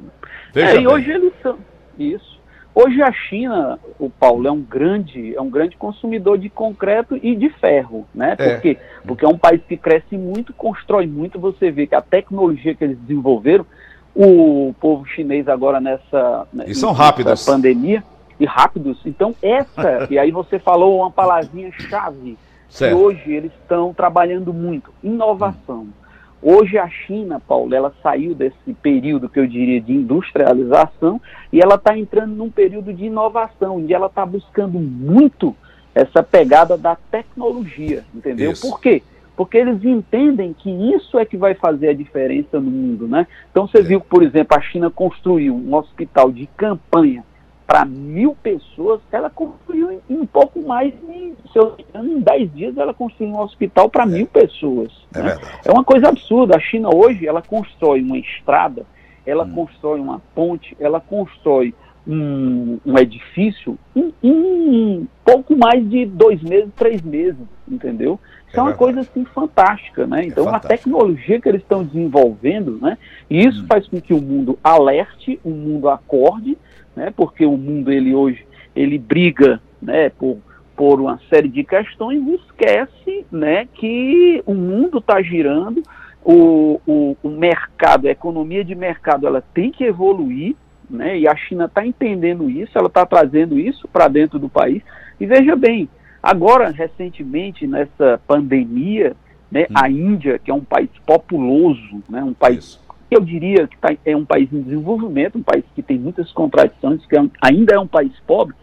Veja 0.55 0.79
é, 0.79 0.81
e 0.81 0.87
hoje 0.87 1.11
eles 1.11 1.35
são 1.43 1.59
isso. 1.99 2.30
Hoje 2.75 3.03
a 3.03 3.11
China, 3.11 3.79
o 3.99 4.09
Paulo, 4.09 4.47
é 4.47 4.51
um 4.51 4.63
grande, 4.63 5.35
é 5.35 5.41
um 5.41 5.51
grande 5.51 5.77
consumidor 5.77 6.39
de 6.39 6.49
concreto 6.49 7.19
e 7.21 7.35
de 7.35 7.49
ferro, 7.51 8.07
né? 8.15 8.37
Por 8.37 8.47
é. 8.47 8.61
quê? 8.61 8.79
Porque 9.05 9.25
é 9.25 9.29
um 9.29 9.37
país 9.37 9.61
que 9.69 9.77
cresce 9.77 10.17
muito, 10.17 10.53
constrói 10.53 11.07
muito. 11.07 11.39
Você 11.41 11.71
vê 11.71 11.87
que 11.87 11.95
a 11.97 12.01
tecnologia 12.01 12.75
que 12.75 12.85
eles 12.85 12.99
desenvolveram, 12.99 13.67
o 14.15 14.75
povo 14.81 15.05
chinês 15.07 15.49
agora 15.49 15.81
nessa, 15.81 16.47
né, 16.53 16.65
e 16.67 16.75
são 16.75 16.93
rápidos. 16.93 17.45
pandemia 17.45 18.05
e 18.39 18.47
rápidos. 18.47 19.01
Então 19.05 19.35
essa 19.43 20.07
e 20.11 20.19
aí 20.19 20.31
você 20.31 20.59
falou 20.59 20.99
uma 20.99 21.11
palavrinha 21.11 21.71
chave 21.73 22.37
certo. 22.69 22.97
que 22.97 23.03
hoje 23.03 23.33
eles 23.33 23.53
estão 23.61 23.93
trabalhando 23.93 24.53
muito, 24.53 24.93
inovação. 25.03 25.83
Hum. 25.83 26.00
Hoje 26.43 26.79
a 26.79 26.89
China, 26.89 27.39
Paulo, 27.39 27.75
ela 27.75 27.93
saiu 28.03 28.35
desse 28.35 28.73
período 28.83 29.29
que 29.29 29.39
eu 29.39 29.47
diria 29.47 29.81
de 29.81 29.93
industrialização 29.93 31.21
e 31.53 31.61
ela 31.61 31.75
está 31.75 31.97
entrando 31.97 32.35
num 32.35 32.51
período 32.51 32.95
de 32.95 33.05
inovação, 33.05 33.77
onde 33.77 33.93
ela 33.93 34.07
está 34.07 34.25
buscando 34.25 34.79
muito 34.79 35.55
essa 35.95 36.23
pegada 36.23 36.79
da 36.79 36.97
tecnologia, 36.97 38.05
entendeu? 38.15 38.53
Isso. 38.53 38.69
Por 38.69 38.81
quê? 38.81 39.03
Porque 39.37 39.59
eles 39.59 39.85
entendem 39.85 40.55
que 40.55 40.71
isso 40.71 41.19
é 41.19 41.25
que 41.25 41.37
vai 41.37 41.55
fazer 41.55 41.89
a 41.89 41.95
diferença 41.95 42.59
no 42.59 42.71
mundo, 42.71 43.07
né? 43.07 43.27
Então 43.51 43.67
você 43.67 43.79
é. 43.79 43.83
viu 43.83 44.01
que, 44.01 44.09
por 44.09 44.23
exemplo, 44.23 44.57
a 44.57 44.61
China 44.61 44.91
construiu 44.91 45.55
um 45.55 45.75
hospital 45.75 46.31
de 46.33 46.47
campanha 46.57 47.25
para 47.71 47.85
mil 47.85 48.37
pessoas, 48.43 49.01
ela 49.13 49.31
construiu 49.31 49.93
em, 49.93 50.01
um 50.11 50.27
pouco 50.27 50.61
mais 50.61 50.93
de, 50.93 51.35
se 51.53 51.57
eu 51.57 51.77
em 51.95 52.19
dez 52.19 52.53
dias 52.53 52.77
ela 52.77 52.93
construiu 52.93 53.31
um 53.31 53.41
hospital 53.41 53.89
para 53.89 54.03
é. 54.03 54.07
mil 54.07 54.27
pessoas. 54.27 54.91
É, 55.15 55.23
né? 55.23 55.39
é 55.65 55.71
uma 55.71 55.85
coisa 55.85 56.09
absurda. 56.09 56.57
A 56.57 56.61
China 56.61 56.93
hoje, 56.93 57.29
ela 57.29 57.41
constrói 57.41 58.03
uma 58.03 58.19
estrada, 58.19 58.85
ela 59.25 59.45
hum. 59.45 59.53
constrói 59.53 60.01
uma 60.01 60.21
ponte, 60.35 60.77
ela 60.81 61.01
constrói 61.01 61.73
um, 62.05 62.81
um 62.85 62.99
edifício 62.99 63.79
em, 63.95 64.13
em, 64.21 65.09
pouco 65.25 65.57
mais 65.57 65.89
de 65.89 66.07
dois 66.07 66.43
meses, 66.43 66.73
três 66.75 67.01
meses, 67.03 67.47
entendeu? 67.71 68.19
Isso 68.49 68.57
é, 68.57 68.59
é 68.59 68.63
uma 68.65 68.73
coisa 68.73 68.99
assim 68.99 69.25
fantástica, 69.27 70.09
né? 70.09 70.23
É 70.23 70.27
então 70.27 70.49
é 70.49 70.57
a 70.57 70.59
tecnologia 70.59 71.41
que 71.41 71.49
eles 71.49 71.63
estão 71.63 71.85
desenvolvendo, 71.85 72.81
né? 72.83 72.99
E 73.31 73.47
isso 73.47 73.63
hum. 73.63 73.67
faz 73.69 73.87
com 73.87 74.01
que 74.01 74.13
o 74.13 74.21
mundo 74.21 74.59
alerte, 74.65 75.39
o 75.45 75.51
mundo 75.51 75.89
acorde, 75.89 76.59
né, 76.95 77.13
porque 77.17 77.45
o 77.45 77.57
mundo 77.57 77.93
ele 77.93 78.15
hoje 78.15 78.45
ele 78.75 78.99
briga 78.99 79.61
né, 79.81 80.11
por, 80.11 80.39
por 80.77 81.01
uma 81.01 81.21
série 81.29 81.49
de 81.49 81.65
questões 81.65 82.23
e 82.23 82.35
esquece 82.35 83.27
né, 83.31 83.67
que 83.75 84.43
o 84.47 84.55
mundo 84.55 84.99
está 84.99 85.21
girando, 85.23 85.83
o, 86.23 86.81
o, 86.87 87.17
o, 87.23 87.29
mercado, 87.31 88.07
a 88.07 88.11
economia 88.11 88.65
de 88.65 88.75
mercado 88.75 89.27
ela 89.27 89.43
tem 89.55 89.71
que 89.71 89.85
evoluir, 89.85 90.55
né, 90.89 91.19
e 91.19 91.27
a 91.27 91.35
China 91.35 91.65
está 91.67 91.87
entendendo 91.87 92.51
isso, 92.51 92.77
ela 92.77 92.89
está 92.89 93.07
trazendo 93.07 93.59
isso 93.59 93.89
para 93.89 94.09
dentro 94.09 94.39
do 94.39 94.49
país. 94.49 94.83
E 95.19 95.27
veja 95.27 95.57
bem, 95.57 95.89
agora, 96.23 96.71
recentemente, 96.71 97.67
nessa 97.67 98.21
pandemia, 98.27 99.17
né, 99.51 99.67
hum. 99.71 99.75
a 99.75 99.89
Índia, 99.89 100.39
que 100.39 100.51
é 100.51 100.55
um 100.55 100.65
país 100.65 100.91
populoso, 101.07 102.03
né, 102.09 102.23
um 102.23 102.35
país 102.35 102.59
isso 102.59 102.90
eu 103.11 103.21
diria 103.21 103.67
que 103.67 103.77
tá, 103.79 103.95
é 104.05 104.17
um 104.17 104.25
país 104.25 104.53
em 104.53 104.63
desenvolvimento, 104.63 105.39
um 105.39 105.43
país 105.43 105.65
que 105.75 105.83
tem 105.83 105.99
muitas 105.99 106.31
contradições, 106.33 107.05
que 107.07 107.17
é 107.17 107.21
um, 107.21 107.31
ainda 107.43 107.75
é 107.75 107.79
um 107.79 107.87
país 107.87 108.13
pobre. 108.27 108.55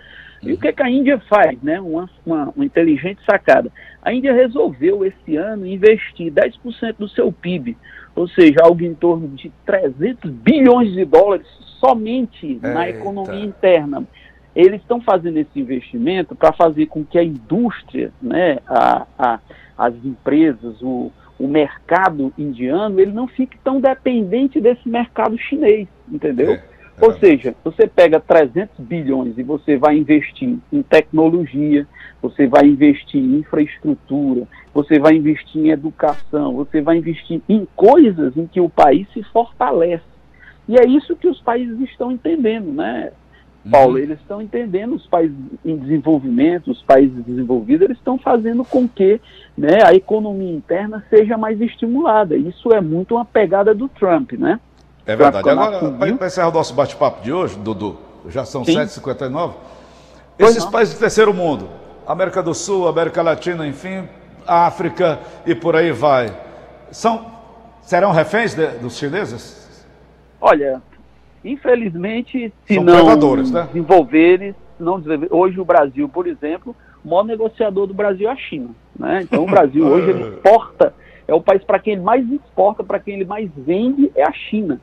Uhum. 0.41 0.49
E 0.49 0.53
o 0.53 0.57
que, 0.57 0.67
é 0.69 0.71
que 0.71 0.83
a 0.83 0.89
Índia 0.89 1.19
faz? 1.29 1.61
Né? 1.61 1.79
Uma, 1.79 2.09
uma, 2.25 2.53
uma, 2.55 2.65
inteligente 2.65 3.19
sacada. 3.25 3.71
A 4.01 4.13
Índia 4.13 4.33
resolveu 4.33 5.05
esse 5.05 5.35
ano 5.35 5.65
investir 5.65 6.31
10% 6.31 6.95
do 6.97 7.09
seu 7.09 7.31
PIB, 7.31 7.77
ou 8.15 8.27
seja, 8.27 8.59
algo 8.63 8.83
em 8.83 8.93
torno 8.93 9.27
de 9.29 9.51
300 9.65 10.31
bilhões 10.31 10.93
de 10.93 11.03
dólares 11.05 11.47
somente 11.79 12.59
na 12.61 12.89
economia 12.89 13.43
interna. 13.43 14.03
Eles 14.55 14.81
estão 14.81 14.99
fazendo 15.01 15.37
esse 15.37 15.59
investimento 15.59 16.35
para 16.35 16.51
fazer 16.51 16.87
com 16.87 17.05
que 17.05 17.19
a 17.19 17.23
indústria, 17.23 18.11
né, 18.19 18.57
a, 18.65 19.05
a, 19.17 19.39
as 19.77 19.93
empresas, 20.03 20.81
o, 20.81 21.11
o 21.39 21.47
mercado 21.47 22.33
indiano 22.37 22.99
ele 22.99 23.11
não 23.11 23.27
fique 23.27 23.57
tão 23.63 23.79
dependente 23.79 24.59
desse 24.59 24.87
mercado 24.87 25.37
chinês, 25.37 25.87
entendeu? 26.11 26.51
É, 26.51 26.55
é 26.55 27.05
Ou 27.05 27.13
seja, 27.13 27.55
você 27.63 27.87
pega 27.87 28.19
300 28.19 28.79
bilhões 28.79 29.37
e 29.37 29.43
você 29.43 29.77
vai 29.77 29.97
investir 29.97 30.57
em 30.71 30.81
tecnologia, 30.81 31.87
você 32.21 32.47
vai 32.47 32.65
investir 32.65 33.21
em 33.21 33.37
infraestrutura, 33.39 34.47
você 34.73 34.99
vai 34.99 35.15
investir 35.15 35.61
em 35.61 35.69
educação, 35.69 36.53
você 36.53 36.81
vai 36.81 36.97
investir 36.97 37.41
em 37.47 37.67
coisas 37.75 38.35
em 38.35 38.47
que 38.47 38.59
o 38.59 38.69
país 38.69 39.07
se 39.13 39.21
fortalece. 39.23 40.03
E 40.67 40.75
é 40.75 40.85
isso 40.85 41.15
que 41.15 41.27
os 41.27 41.39
países 41.41 41.79
estão 41.81 42.11
entendendo, 42.11 42.73
né? 42.73 43.11
Paulo, 43.69 43.93
uhum. 43.93 43.99
eles 43.99 44.19
estão 44.19 44.41
entendendo 44.41 44.95
os 44.95 45.05
países 45.07 45.35
em 45.63 45.77
desenvolvimento, 45.77 46.71
os 46.71 46.81
países 46.83 47.23
desenvolvidos, 47.25 47.85
eles 47.85 47.97
estão 47.97 48.17
fazendo 48.17 48.63
com 48.63 48.87
que 48.87 49.19
né, 49.57 49.79
a 49.83 49.93
economia 49.93 50.53
interna 50.53 51.03
seja 51.09 51.37
mais 51.37 51.59
estimulada. 51.61 52.35
Isso 52.35 52.71
é 52.71 52.81
muito 52.81 53.15
uma 53.15 53.25
pegada 53.25 53.73
do 53.73 53.87
Trump, 53.87 54.33
né? 54.33 54.59
É 55.05 55.15
verdade. 55.15 55.49
Agora, 55.49 55.91
para 56.17 56.27
encerrar 56.27 56.49
o 56.49 56.53
nosso 56.53 56.73
bate-papo 56.73 57.23
de 57.23 57.31
hoje, 57.31 57.57
Dudu, 57.57 57.97
já 58.27 58.43
são 58.43 58.63
7h59, 58.63 59.53
esses 60.37 60.65
não. 60.65 60.71
países 60.71 60.93
do 60.93 60.99
terceiro 60.99 61.33
mundo, 61.33 61.69
América 62.05 62.43
do 62.43 62.53
Sul, 62.53 62.87
América 62.87 63.21
Latina, 63.21 63.65
enfim, 63.65 64.07
África 64.45 65.19
e 65.45 65.55
por 65.55 65.75
aí 65.75 65.91
vai, 65.91 66.33
são, 66.91 67.25
serão 67.81 68.11
reféns 68.11 68.53
de, 68.53 68.67
dos 68.79 68.97
chineses? 68.97 69.85
Olha, 70.39 70.81
Infelizmente, 71.43 72.51
se 72.65 72.75
São 72.75 72.83
não 72.83 72.93
né? 73.51 73.67
desenvolverem, 73.67 74.55
não 74.79 74.99
desenvolver, 74.99 75.27
hoje 75.31 75.59
o 75.59 75.65
Brasil, 75.65 76.09
por 76.09 76.27
exemplo, 76.27 76.75
o 77.03 77.09
maior 77.09 77.23
negociador 77.23 77.87
do 77.87 77.93
Brasil 77.93 78.27
é 78.27 78.31
a 78.31 78.35
China. 78.35 78.69
Né? 78.97 79.21
Então 79.23 79.43
o 79.43 79.49
Brasil 79.49 79.85
hoje 79.87 80.09
ele 80.09 80.23
exporta, 80.23 80.93
é 81.27 81.33
o 81.33 81.41
país 81.41 81.63
para 81.63 81.79
quem 81.79 81.93
ele 81.93 82.03
mais 82.03 82.29
exporta, 82.31 82.83
para 82.83 82.99
quem 82.99 83.15
ele 83.15 83.25
mais 83.25 83.49
vende 83.55 84.11
é 84.15 84.23
a 84.23 84.31
China. 84.31 84.79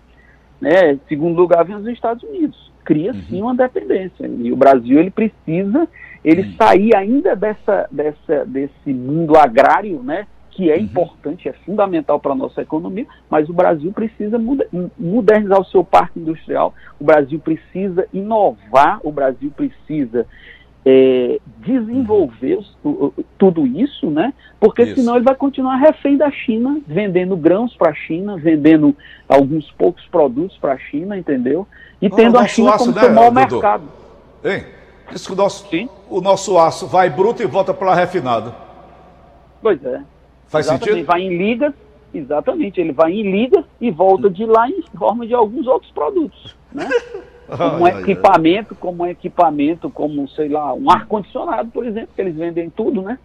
Né? 0.61 0.99
Segundo 1.09 1.37
lugar 1.37 1.65
vem 1.65 1.77
os 1.77 1.87
Estados 1.87 2.23
Unidos. 2.23 2.73
Cria 2.85 3.13
uhum. 3.13 3.23
sim 3.29 3.43
uma 3.43 3.55
dependência. 3.55 4.27
E 4.27 4.53
o 4.53 4.57
Brasil 4.57 4.99
ele 4.99 5.11
precisa 5.11 5.89
ele 6.25 6.43
uhum. 6.43 6.53
sair 6.57 6.97
ainda 6.97 7.35
dessa, 7.35 7.87
dessa, 7.91 8.45
desse 8.47 8.93
mundo 8.93 9.37
agrário, 9.37 10.03
né? 10.03 10.27
Que 10.55 10.71
é 10.71 10.79
importante, 10.79 11.49
é 11.49 11.53
fundamental 11.53 12.21
para 12.21 12.33
a 12.33 12.37
nossa 12.37 12.63
economia, 12.63 13.07
mas 13.29 13.49
o 13.49 13.53
Brasil 13.53 13.91
precisa 13.93 14.39
modernizar 14.99 15.61
o 15.61 15.65
seu 15.65 15.83
parque 15.83 16.21
industrial, 16.21 16.73
o 17.01 17.05
Brasil 17.05 17.39
precisa 17.41 18.07
inovar, 18.13 19.01
o 19.03 19.11
Brasil 19.11 19.51
precisa 19.55 20.27
é, 20.87 21.41
desenvolver 21.59 22.59
o- 22.85 23.11
tudo 23.39 23.67
isso, 23.67 24.11
né? 24.11 24.35
Porque 24.61 24.83
Isso. 24.83 24.97
senão 25.01 25.17
ele 25.17 25.25
vai 25.25 25.35
continuar 25.35 25.77
refém 25.77 26.17
da 26.19 26.31
China, 26.31 26.79
vendendo 26.87 27.35
grãos 27.39 27.75
para 27.75 27.91
a 27.91 27.95
China, 27.95 28.37
vendendo 28.37 28.95
alguns 29.27 29.71
poucos 29.73 30.05
produtos 30.09 30.57
para 30.59 30.75
a 30.75 30.79
China, 30.79 31.17
entendeu? 31.17 31.67
E 32.03 32.09
Não, 32.11 32.17
tendo 32.17 32.39
a 32.39 32.47
China 32.47 32.75
aço, 32.75 32.85
como 32.85 32.95
né, 32.97 33.01
seu 33.03 33.15
maior 33.15 33.31
Dudu? 33.31 33.41
mercado. 33.55 33.83
Hein? 34.45 34.65
Diz 35.11 35.27
que 35.27 35.33
o 35.33 35.37
nosso, 35.37 35.67
Sim. 35.71 35.89
o 36.11 36.21
nosso 36.21 36.59
aço 36.59 36.87
vai 36.87 37.09
bruto 37.09 37.43
e 37.43 37.47
volta 37.47 37.73
para 37.73 37.95
refinado. 37.95 38.55
Pois 39.63 39.83
é. 39.87 40.03
Faz 40.55 40.67
Exatamente, 40.67 40.91
sentido? 40.91 41.07
Vai 41.07 41.23
em 41.23 41.37
ligas, 41.37 41.75
exatamente, 42.15 42.81
ele 42.81 42.93
vai 42.93 43.13
em 43.13 43.29
ligas 43.29 43.65
e 43.81 43.91
volta 43.91 44.31
de 44.31 44.47
lá 44.47 44.69
em 44.69 44.83
forma 44.97 45.27
de 45.27 45.35
alguns 45.35 45.67
outros 45.67 45.91
produtos, 45.91 46.57
né? 46.73 46.89
Como 47.45 47.85
um 47.85 47.87
equipamento, 47.87 48.75
como 48.75 49.03
um 49.03 49.07
equipamento, 49.07 49.91
como, 49.91 50.27
sei 50.31 50.49
lá, 50.49 50.73
um 50.73 50.91
ar-condicionado, 50.91 51.71
por 51.71 51.85
exemplo, 51.85 52.09
que 52.17 52.23
eles 52.23 52.35
vendem 52.35 52.71
tudo, 52.71 53.03
né? 53.03 53.19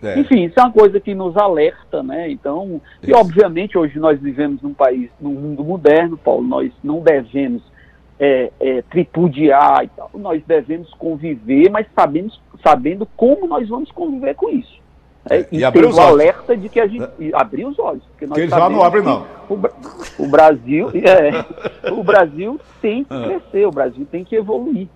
É. 0.00 0.16
Enfim, 0.16 0.44
isso 0.44 0.60
é 0.60 0.62
uma 0.62 0.70
coisa 0.70 1.00
que 1.00 1.12
nos 1.12 1.36
alerta, 1.36 2.00
né? 2.00 2.30
Então, 2.30 2.80
e 3.02 3.10
Isso. 3.10 3.18
obviamente 3.18 3.76
hoje 3.76 3.98
nós 3.98 4.20
vivemos 4.20 4.62
num 4.62 4.72
país, 4.72 5.10
num 5.20 5.32
mundo 5.32 5.64
moderno, 5.64 6.16
Paulo, 6.16 6.46
nós 6.46 6.70
não 6.84 7.00
devemos 7.00 7.64
é, 8.20 8.52
é, 8.60 8.82
tripudiar 8.82 9.84
e 9.84 9.88
tal, 9.88 10.08
nós 10.14 10.40
devemos 10.46 10.94
conviver, 10.94 11.68
mas 11.68 11.84
sabemos, 11.96 12.40
sabendo 12.62 13.04
como 13.16 13.48
nós 13.48 13.68
vamos 13.68 13.90
conviver 13.90 14.36
com 14.36 14.50
isso. 14.50 14.83
É, 15.28 15.36
É, 15.38 15.48
e 15.50 15.58
e 15.58 15.64
abrir 15.64 15.80
ter 15.82 15.88
os 15.88 15.96
o 15.96 16.00
olhos. 16.00 16.10
alerta 16.12 16.56
de 16.56 16.68
que 16.68 16.78
a 16.80 16.86
gente. 16.86 17.08
e 17.18 17.34
abrir 17.34 17.64
os 17.64 17.78
olhos. 17.78 18.02
Porque 18.10 18.26
nós 18.26 18.36
Que 18.38 18.48
já 18.48 18.68
não 18.68 18.90
que 18.90 19.00
não. 19.00 19.26
O, 19.48 20.24
o 20.24 20.28
Brasil. 20.28 20.90
É, 20.94 21.90
o 21.90 22.02
Brasil 22.04 22.60
tem 22.82 23.04
que 23.04 23.14
Ah. 23.14 23.22
crescer, 23.24 23.66
o 23.66 23.70
Brasil 23.70 24.06
tem 24.10 24.24
que 24.24 24.36
evoluir. 24.36 24.88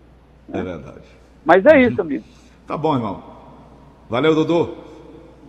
É 0.53 0.62
verdade. 0.62 1.01
Mas 1.45 1.64
é 1.67 1.81
isso, 1.83 2.01
amigo. 2.01 2.25
Tá 2.67 2.77
bom, 2.77 2.95
irmão. 2.95 3.23
Valeu, 4.09 4.35
Dudu. 4.35 4.77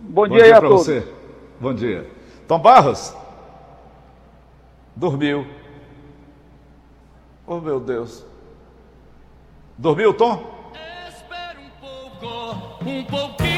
Bom, 0.02 0.22
Bom 0.22 0.28
dia, 0.28 0.44
dia 0.44 0.56
a 0.56 0.60
para 0.60 0.68
você. 0.70 1.06
Bom 1.60 1.74
dia. 1.74 2.06
Tom 2.48 2.58
Barros? 2.58 3.14
Dormiu. 4.96 5.46
Oh, 7.46 7.58
meu 7.58 7.80
Deus. 7.80 8.24
Dormiu, 9.76 10.12
Tom? 10.14 10.42
Espera 11.08 11.58
um 11.58 11.70
pouco, 11.80 12.84
um 12.88 13.04
pouquinho. 13.04 13.49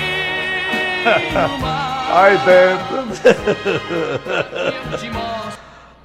Ai, 2.12 2.38
dentro. 2.44 3.02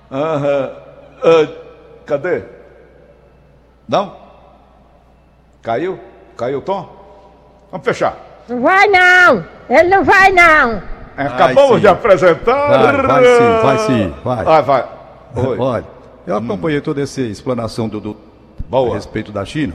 Aham. 0.12 0.72
Ah, 1.24 1.48
cadê? 2.06 2.44
Não? 3.88 4.16
Caiu? 5.62 6.00
Caiu 6.38 6.60
o 6.60 6.62
Tom? 6.62 6.90
Vamos 7.72 7.86
fechar. 7.86 8.16
Não 8.48 8.62
vai 8.62 8.88
não! 8.88 9.44
Ele 9.70 9.90
não 9.90 10.04
vai 10.04 10.32
não! 10.32 10.82
Acabamos 11.18 11.76
sim. 11.76 11.80
de 11.82 11.88
apresentar. 11.88 12.68
Vai, 12.70 13.02
vai 13.02 13.26
sim, 13.26 13.62
vai 13.64 13.78
sim, 13.80 14.14
vai. 14.24 14.46
Vai, 14.46 14.62
vai. 14.64 14.86
Oi. 15.36 15.58
Olha, 15.60 15.86
eu 16.26 16.38
acompanhei 16.38 16.80
toda 16.80 17.02
essa 17.02 17.22
explanação 17.22 17.90
do, 17.90 18.00
do 18.00 18.18
Boa. 18.70 18.92
a 18.92 18.94
respeito 18.94 19.32
da 19.32 19.44
China. 19.44 19.74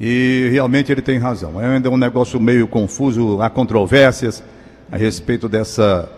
E 0.00 0.48
realmente 0.50 0.90
ele 0.90 1.02
tem 1.02 1.18
razão. 1.18 1.60
É 1.60 1.66
ainda 1.66 1.90
um 1.90 1.96
negócio 1.96 2.40
meio 2.40 2.66
confuso, 2.66 3.40
há 3.40 3.50
controvérsias 3.50 4.42
a 4.90 4.96
respeito 4.96 5.48
dessa, 5.48 6.08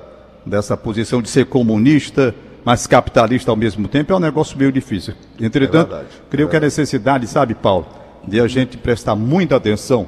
dessa 0.44 0.76
posição 0.76 1.22
de 1.22 1.28
ser 1.28 1.46
comunista, 1.46 2.34
mas 2.64 2.86
capitalista 2.86 3.50
ao 3.50 3.56
mesmo 3.56 3.88
tempo. 3.88 4.12
É 4.12 4.16
um 4.16 4.20
negócio 4.20 4.58
meio 4.58 4.72
difícil. 4.72 5.14
Entretanto, 5.40 5.90
verdade, 5.90 6.08
creio 6.30 6.48
que 6.48 6.56
a 6.56 6.60
necessidade, 6.60 7.26
sabe, 7.26 7.54
Paulo, 7.54 7.86
de 8.26 8.40
a 8.40 8.46
gente 8.46 8.76
prestar 8.76 9.14
muita 9.14 9.56
atenção, 9.56 10.06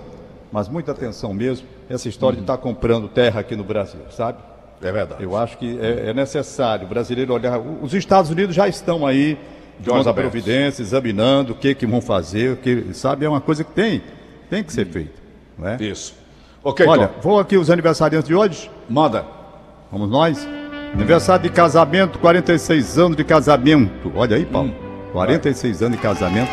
mas 0.51 0.69
muita 0.69 0.93
atenção 0.93 1.35
mesmo, 1.35 1.67
essa 1.89 2.09
história 2.09 2.37
de 2.37 2.43
estar 2.43 2.57
comprando 2.59 3.09
terra 3.09 3.41
aqui 3.41 3.55
no 3.55 3.65
Brasil, 3.65 4.01
sabe? 4.11 4.39
É 4.83 4.93
verdade. 4.93 5.23
Eu 5.23 5.37
acho 5.37 5.57
que 5.59 5.79
é, 5.81 6.11
é 6.11 6.15
necessário 6.15 6.87
o 6.87 6.89
brasileiro 6.89 7.33
olhar. 7.33 7.59
Os 7.59 7.95
Estados 7.95 8.31
Unidos 8.31 8.55
já 8.55 8.69
estão 8.69 9.07
aí 9.07 9.39
tomando 9.85 10.15
providência, 10.15 10.83
examinando 10.83 11.53
o 11.53 11.57
que, 11.57 11.75
que 11.75 11.87
vão 11.87 12.01
fazer, 12.01 12.53
o 12.53 12.57
que, 12.57 12.87
sabe? 12.93 13.25
É 13.25 13.29
uma 13.29 13.41
coisa 13.41 13.63
que 13.65 13.73
tem, 13.73 14.03
tem 14.51 14.63
que 14.65 14.73
ser 14.73 14.87
feita. 14.87 15.13
Não 15.59 15.69
é? 15.69 15.77
Isso. 15.81 16.15
Ok, 16.63 16.87
Olha, 16.87 17.09
Tom. 17.09 17.21
vou 17.31 17.39
aqui 17.39 17.57
os 17.57 17.71
aniversariantes 17.71 18.29
de 18.29 18.35
hoje. 18.35 18.71
Manda. 18.89 19.25
Vamos 19.93 20.11
nós. 20.11 20.47
Aniversário 20.93 21.43
de 21.45 21.51
casamento, 21.51 22.19
46 22.19 22.99
anos 22.99 23.17
de 23.17 23.25
casamento. 23.25 24.11
Olha 24.15 24.37
aí, 24.37 24.45
Paulo. 24.45 24.71
Hum. 24.71 25.13
46 25.13 25.83
anos 25.83 25.97
de 25.97 26.03
casamento. 26.03 26.51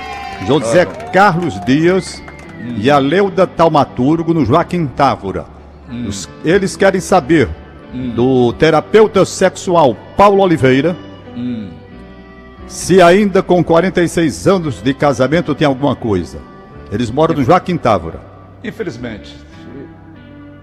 José 0.47 0.81
Ah. 0.83 0.85
Carlos 1.11 1.59
Dias 1.65 2.21
Hum. 2.61 2.75
e 2.77 2.89
a 2.91 2.97
Leuda 2.97 3.47
Taumaturgo 3.47 4.33
no 4.33 4.45
Joaquim 4.45 4.85
Távora. 4.87 5.45
Hum. 5.89 6.07
Os- 6.07 6.29
eles 6.45 6.75
querem 6.77 6.99
saber 7.01 7.49
do 8.15 8.51
terapeuta 8.53 9.23
sexual 9.25 9.95
Paulo 10.17 10.41
Oliveira 10.41 10.95
Hum. 11.35 11.69
Se 12.67 13.01
ainda 13.01 13.41
com 13.43 13.63
46 13.63 14.47
anos 14.47 14.81
de 14.81 14.93
casamento 14.93 15.53
tem 15.55 15.67
alguma 15.67 15.95
coisa. 15.95 16.39
Eles 16.91 17.09
moram 17.11 17.35
no 17.35 17.43
Joaquim 17.43 17.77
Távora. 17.77 18.19
Infelizmente, 18.63 19.35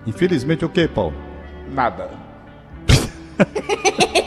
Infelizmente 0.06 0.64
o 0.64 0.68
que, 0.68 0.88
Paulo? 0.88 1.14
nada. 1.72 2.08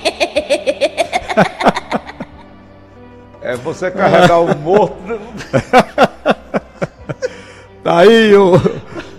É 3.46 3.58
você 3.58 3.92
carregar 3.92 4.40
o 4.40 4.56
morto. 4.58 4.96
Tá 7.84 7.98
aí 7.98 8.34
o 8.34 8.58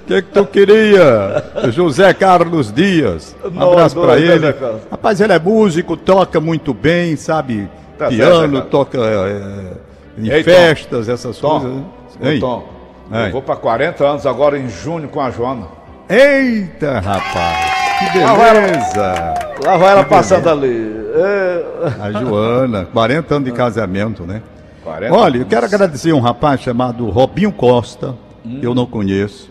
que 0.06 0.22
que 0.22 0.32
tu 0.32 0.46
queria? 0.46 1.44
José 1.70 2.14
Carlos 2.14 2.72
Dias. 2.72 3.36
Um 3.44 3.60
abraço 3.60 4.06
né, 4.06 4.18
ele. 4.18 4.54
Rapaz, 4.90 5.20
ele 5.20 5.34
é 5.34 5.38
músico, 5.38 5.98
toca 5.98 6.40
muito 6.40 6.72
bem, 6.72 7.14
sabe? 7.14 7.68
Tá 7.98 8.08
certo, 8.10 8.16
Piano, 8.16 8.52
Carlos. 8.52 8.70
toca 8.70 8.98
é, 8.98 9.72
em 10.18 10.28
Ei, 10.28 10.42
Tom. 10.44 10.50
festas, 10.50 11.08
essas 11.08 11.38
Tom, 11.38 11.60
coisas. 11.60 11.82
Ei. 12.22 12.40
Tom, 12.40 12.64
Ei. 13.12 13.26
eu 13.28 13.32
vou 13.32 13.42
para 13.42 13.56
40 13.56 14.04
anos 14.04 14.26
agora 14.26 14.58
em 14.58 14.68
junho 14.68 15.08
com 15.08 15.20
a 15.20 15.30
Joana. 15.30 15.66
Eita, 16.08 17.00
rapaz. 17.00 17.74
Que 17.98 18.18
beleza. 18.18 19.34
Lá 19.64 19.76
vai 19.76 19.92
ela 19.92 20.04
passando 20.04 20.48
ali. 20.50 20.92
É... 21.14 21.64
A 22.00 22.10
Joana, 22.12 22.84
40 22.86 23.34
anos 23.36 23.48
de 23.48 23.54
casamento, 23.56 24.24
né? 24.24 24.42
40 24.82 25.14
Olha, 25.14 25.38
eu 25.38 25.46
quero 25.46 25.64
agradecer 25.64 26.12
um 26.12 26.20
rapaz 26.20 26.60
chamado 26.60 27.08
Robinho 27.08 27.52
Costa, 27.52 28.14
Hum. 28.44 28.58
eu 28.60 28.74
não 28.74 28.84
conheço 28.84 29.50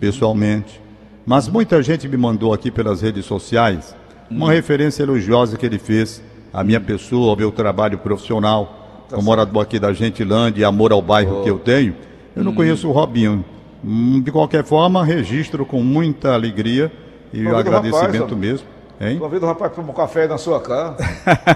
pessoalmente, 0.00 0.80
mas 1.26 1.46
muita 1.48 1.82
gente 1.82 2.08
me 2.08 2.16
mandou 2.16 2.54
aqui 2.54 2.70
pelas 2.70 3.02
redes 3.02 3.26
sociais 3.26 3.94
Hum. 4.30 4.36
uma 4.38 4.50
referência 4.52 5.02
elogiosa 5.02 5.58
que 5.58 5.66
ele 5.66 5.78
fez 5.78 6.22
à 6.52 6.62
minha 6.64 6.80
pessoa, 6.80 7.30
ao 7.30 7.36
meu 7.36 7.50
trabalho 7.50 7.98
profissional, 7.98 8.78
Tá 9.08 9.16
como 9.16 9.26
morador 9.26 9.62
aqui 9.62 9.78
da 9.78 9.92
Gentilândia 9.92 10.62
e 10.62 10.64
amor 10.64 10.90
ao 10.92 11.02
bairro 11.02 11.42
que 11.42 11.50
eu 11.50 11.58
tenho. 11.58 11.94
Eu 12.34 12.40
Hum. 12.42 12.44
não 12.46 12.54
conheço 12.54 12.88
o 12.88 12.92
Robinho. 12.92 13.44
Hum, 13.84 14.20
De 14.24 14.30
qualquer 14.32 14.64
forma, 14.64 15.04
registro 15.04 15.66
com 15.66 15.82
muita 15.82 16.32
alegria 16.32 16.90
e 17.32 17.46
agradecimento 17.46 18.20
rapaz, 18.22 18.38
mesmo. 18.38 18.66
Hein? 19.00 19.18
Convido 19.18 19.44
o 19.44 19.48
rapaz 19.48 19.72
para 19.72 19.82
tomar 19.82 19.92
um 19.92 19.96
café 19.96 20.26
na 20.28 20.38
sua 20.38 20.60
casa. 20.60 20.96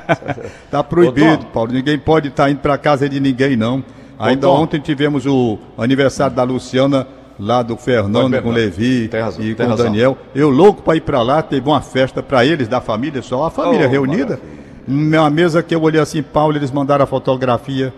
Tá 0.70 0.82
proibido. 0.82 1.46
Paulo. 1.46 1.72
Ninguém 1.72 1.98
pode 1.98 2.28
estar 2.28 2.50
indo 2.50 2.58
para 2.60 2.76
casa 2.76 3.08
de 3.08 3.20
ninguém, 3.20 3.56
não. 3.56 3.82
Ainda 4.18 4.46
Tom. 4.46 4.62
ontem 4.62 4.80
tivemos 4.80 5.26
o 5.26 5.58
aniversário 5.78 6.34
da 6.34 6.42
Luciana, 6.42 7.06
lá 7.38 7.62
do 7.62 7.76
Fernando, 7.76 8.32
Oi, 8.34 8.40
com 8.42 8.48
o. 8.48 8.52
Levi 8.52 9.08
razão, 9.12 9.44
e 9.44 9.54
com 9.54 9.62
o 9.62 9.68
razão. 9.68 9.86
Daniel. 9.86 10.18
Eu 10.34 10.48
louco 10.50 10.82
para 10.82 10.96
ir 10.96 11.02
para 11.02 11.22
lá, 11.22 11.42
teve 11.42 11.68
uma 11.68 11.80
festa 11.80 12.22
para 12.22 12.44
eles, 12.44 12.66
da 12.66 12.80
família 12.80 13.20
só, 13.22 13.44
a 13.44 13.50
família 13.50 13.86
Oh, 13.86 13.90
reunida. 13.90 14.40
Uma 14.86 15.28
mesa 15.30 15.62
que 15.62 15.74
eu 15.74 15.82
olhei 15.82 16.00
assim, 16.00 16.22
Paulo, 16.22 16.56
eles 16.56 16.70
mandaram 16.70 17.02
a 17.04 17.06
fotografia. 17.06 17.92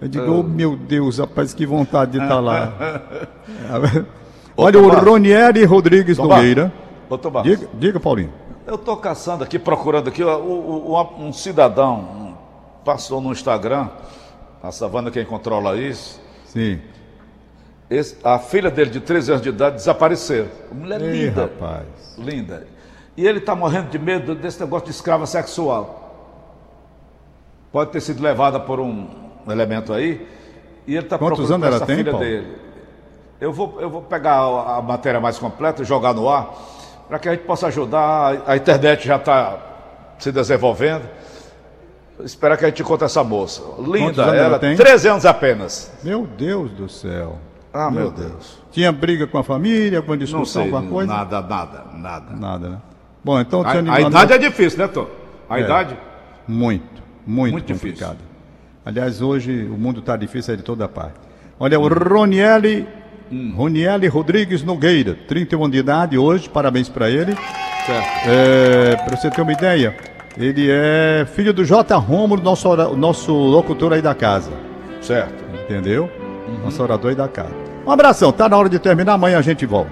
Eu 0.00 0.08
digo, 0.08 0.32
oh, 0.32 0.42
meu 0.42 0.76
Deus, 0.76 1.18
rapaz, 1.18 1.52
que 1.52 1.66
vontade 1.66 2.12
de 2.12 2.18
estar 2.22 2.40
lá. 2.40 2.72
Olha, 4.56 4.78
o. 4.78 4.88
Ronieri 4.88 5.64
Rodrigues 5.64 6.16
Tomás. 6.16 6.36
Nogueira. 6.40 6.72
Ô, 7.08 7.18
Tomás, 7.18 7.44
Diga, 7.44 7.68
diga, 7.74 8.00
Paulinho. 8.00 8.32
eu 8.66 8.78
tô 8.78 8.96
caçando 8.96 9.42
aqui, 9.44 9.58
procurando 9.58 10.08
aqui, 10.08 10.22
ó, 10.22 10.38
o- 10.38 10.92
o- 10.92 11.24
um 11.24 11.32
cidadão 11.32 12.36
passou 12.84 13.20
no 13.20 13.32
Instagram, 13.32 13.88
a 14.62 14.70
Savana 14.70 15.10
quem 15.10 15.24
controla 15.24 15.76
isso, 15.76 16.20
Sim. 16.46 16.78
esse- 17.90 18.16
a 18.22 18.38
filha 18.38 18.70
dele 18.70 18.90
de 18.90 19.00
13 19.00 19.30
anos 19.32 19.42
de 19.42 19.48
idade 19.48 19.76
desapareceu. 19.76 20.46
Uma 20.70 20.80
mulher 20.82 21.02
Ei, 21.02 21.26
linda. 21.26 21.42
rapaz. 21.42 21.84
Linda. 22.16 22.66
E 23.16 23.26
ele 23.26 23.38
está 23.38 23.54
morrendo 23.56 23.90
de 23.90 23.98
medo 23.98 24.34
desse 24.34 24.60
negócio 24.60 24.86
de 24.86 24.92
escrava 24.92 25.26
sexual. 25.26 25.99
Pode 27.72 27.90
ter 27.90 28.00
sido 28.00 28.22
levada 28.22 28.58
por 28.58 28.80
um 28.80 29.06
elemento 29.48 29.92
aí. 29.92 30.26
E 30.86 30.96
ele 30.96 31.04
está 31.04 31.18
Quantos 31.18 31.38
procurando 31.38 31.64
anos 31.64 31.66
ela 31.66 31.76
essa 31.76 31.86
tem, 31.86 31.96
filha 31.96 32.10
Paulo? 32.12 32.26
dele. 32.26 32.56
Eu 33.40 33.52
vou, 33.52 33.78
eu 33.80 33.88
vou 33.88 34.02
pegar 34.02 34.34
a, 34.34 34.78
a 34.78 34.82
matéria 34.82 35.20
mais 35.20 35.38
completa 35.38 35.82
e 35.82 35.84
jogar 35.84 36.12
no 36.12 36.28
ar. 36.28 36.50
para 37.08 37.18
que 37.18 37.28
a 37.28 37.32
gente 37.32 37.44
possa 37.44 37.68
ajudar. 37.68 38.42
A 38.46 38.56
internet 38.56 39.06
já 39.06 39.16
está 39.16 39.56
se 40.18 40.30
desenvolvendo. 40.32 41.08
Esperar 42.24 42.58
que 42.58 42.64
a 42.66 42.68
gente 42.68 42.82
encontre 42.82 43.06
essa 43.06 43.24
moça. 43.24 43.62
Linda, 43.78 44.22
ela, 44.22 44.36
ela 44.36 44.58
tem? 44.58 44.76
13 44.76 45.08
anos 45.08 45.24
apenas. 45.24 45.90
Meu 46.02 46.26
Deus 46.26 46.70
do 46.72 46.88
céu. 46.88 47.38
Ah, 47.72 47.90
meu 47.90 48.10
Deus. 48.10 48.58
Tinha 48.72 48.92
briga 48.92 49.26
com 49.26 49.38
a 49.38 49.44
família, 49.44 49.98
alguma 50.00 50.16
discussão, 50.18 50.62
alguma 50.62 50.82
coisa? 50.82 51.10
nada, 51.12 51.40
nada, 51.40 51.84
nada. 51.94 52.36
Nada, 52.36 52.68
né? 52.68 52.78
Bom, 53.24 53.40
então 53.40 53.62
A, 53.62 53.94
a 53.94 54.00
idade 54.00 54.32
é 54.34 54.38
difícil, 54.38 54.78
né, 54.80 54.88
Tom? 54.88 55.06
A 55.48 55.58
É. 55.58 55.62
idade? 55.62 55.96
Muito, 56.48 56.99
muito, 57.26 57.52
Muito 57.52 57.66
difícil. 57.66 57.90
complicado. 57.92 58.18
Aliás, 58.84 59.20
hoje 59.20 59.64
o 59.64 59.76
mundo 59.78 60.00
está 60.00 60.16
difícil 60.16 60.54
é 60.54 60.56
de 60.56 60.62
toda 60.62 60.88
parte. 60.88 61.14
Olha, 61.58 61.78
o 61.78 61.86
Roniele, 61.88 62.86
Hum. 63.32 63.52
Roniele 63.54 64.08
Rodrigues 64.08 64.64
Nogueira, 64.64 65.16
31 65.28 65.68
de 65.70 65.78
idade 65.78 66.18
hoje, 66.18 66.48
parabéns 66.48 66.88
para 66.88 67.08
ele. 67.08 67.36
Certo. 67.86 69.04
para 69.04 69.16
você 69.16 69.30
ter 69.30 69.40
uma 69.40 69.52
ideia, 69.52 69.96
ele 70.36 70.68
é 70.70 71.26
filho 71.34 71.52
do 71.52 71.64
J. 71.64 71.94
Romulo, 71.96 72.42
nosso, 72.42 72.74
nosso 72.96 73.32
locutor 73.32 73.92
aí 73.92 74.02
da 74.02 74.14
casa. 74.14 74.50
Certo. 75.00 75.44
Entendeu? 75.64 76.10
Uhum. 76.48 76.64
Nosso 76.64 76.82
orador 76.82 77.10
aí 77.10 77.16
da 77.16 77.28
casa. 77.28 77.54
Um 77.86 77.90
abração, 77.92 78.32
tá 78.32 78.48
na 78.48 78.56
hora 78.56 78.68
de 78.68 78.78
terminar, 78.78 79.14
amanhã 79.14 79.38
a 79.38 79.42
gente 79.42 79.64
volta. 79.64 79.90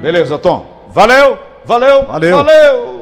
Beleza, 0.00 0.36
Tom. 0.38 0.66
Valeu, 0.92 1.38
valeu, 1.64 2.04
Valeu. 2.06 2.36
valeu. 2.36 3.01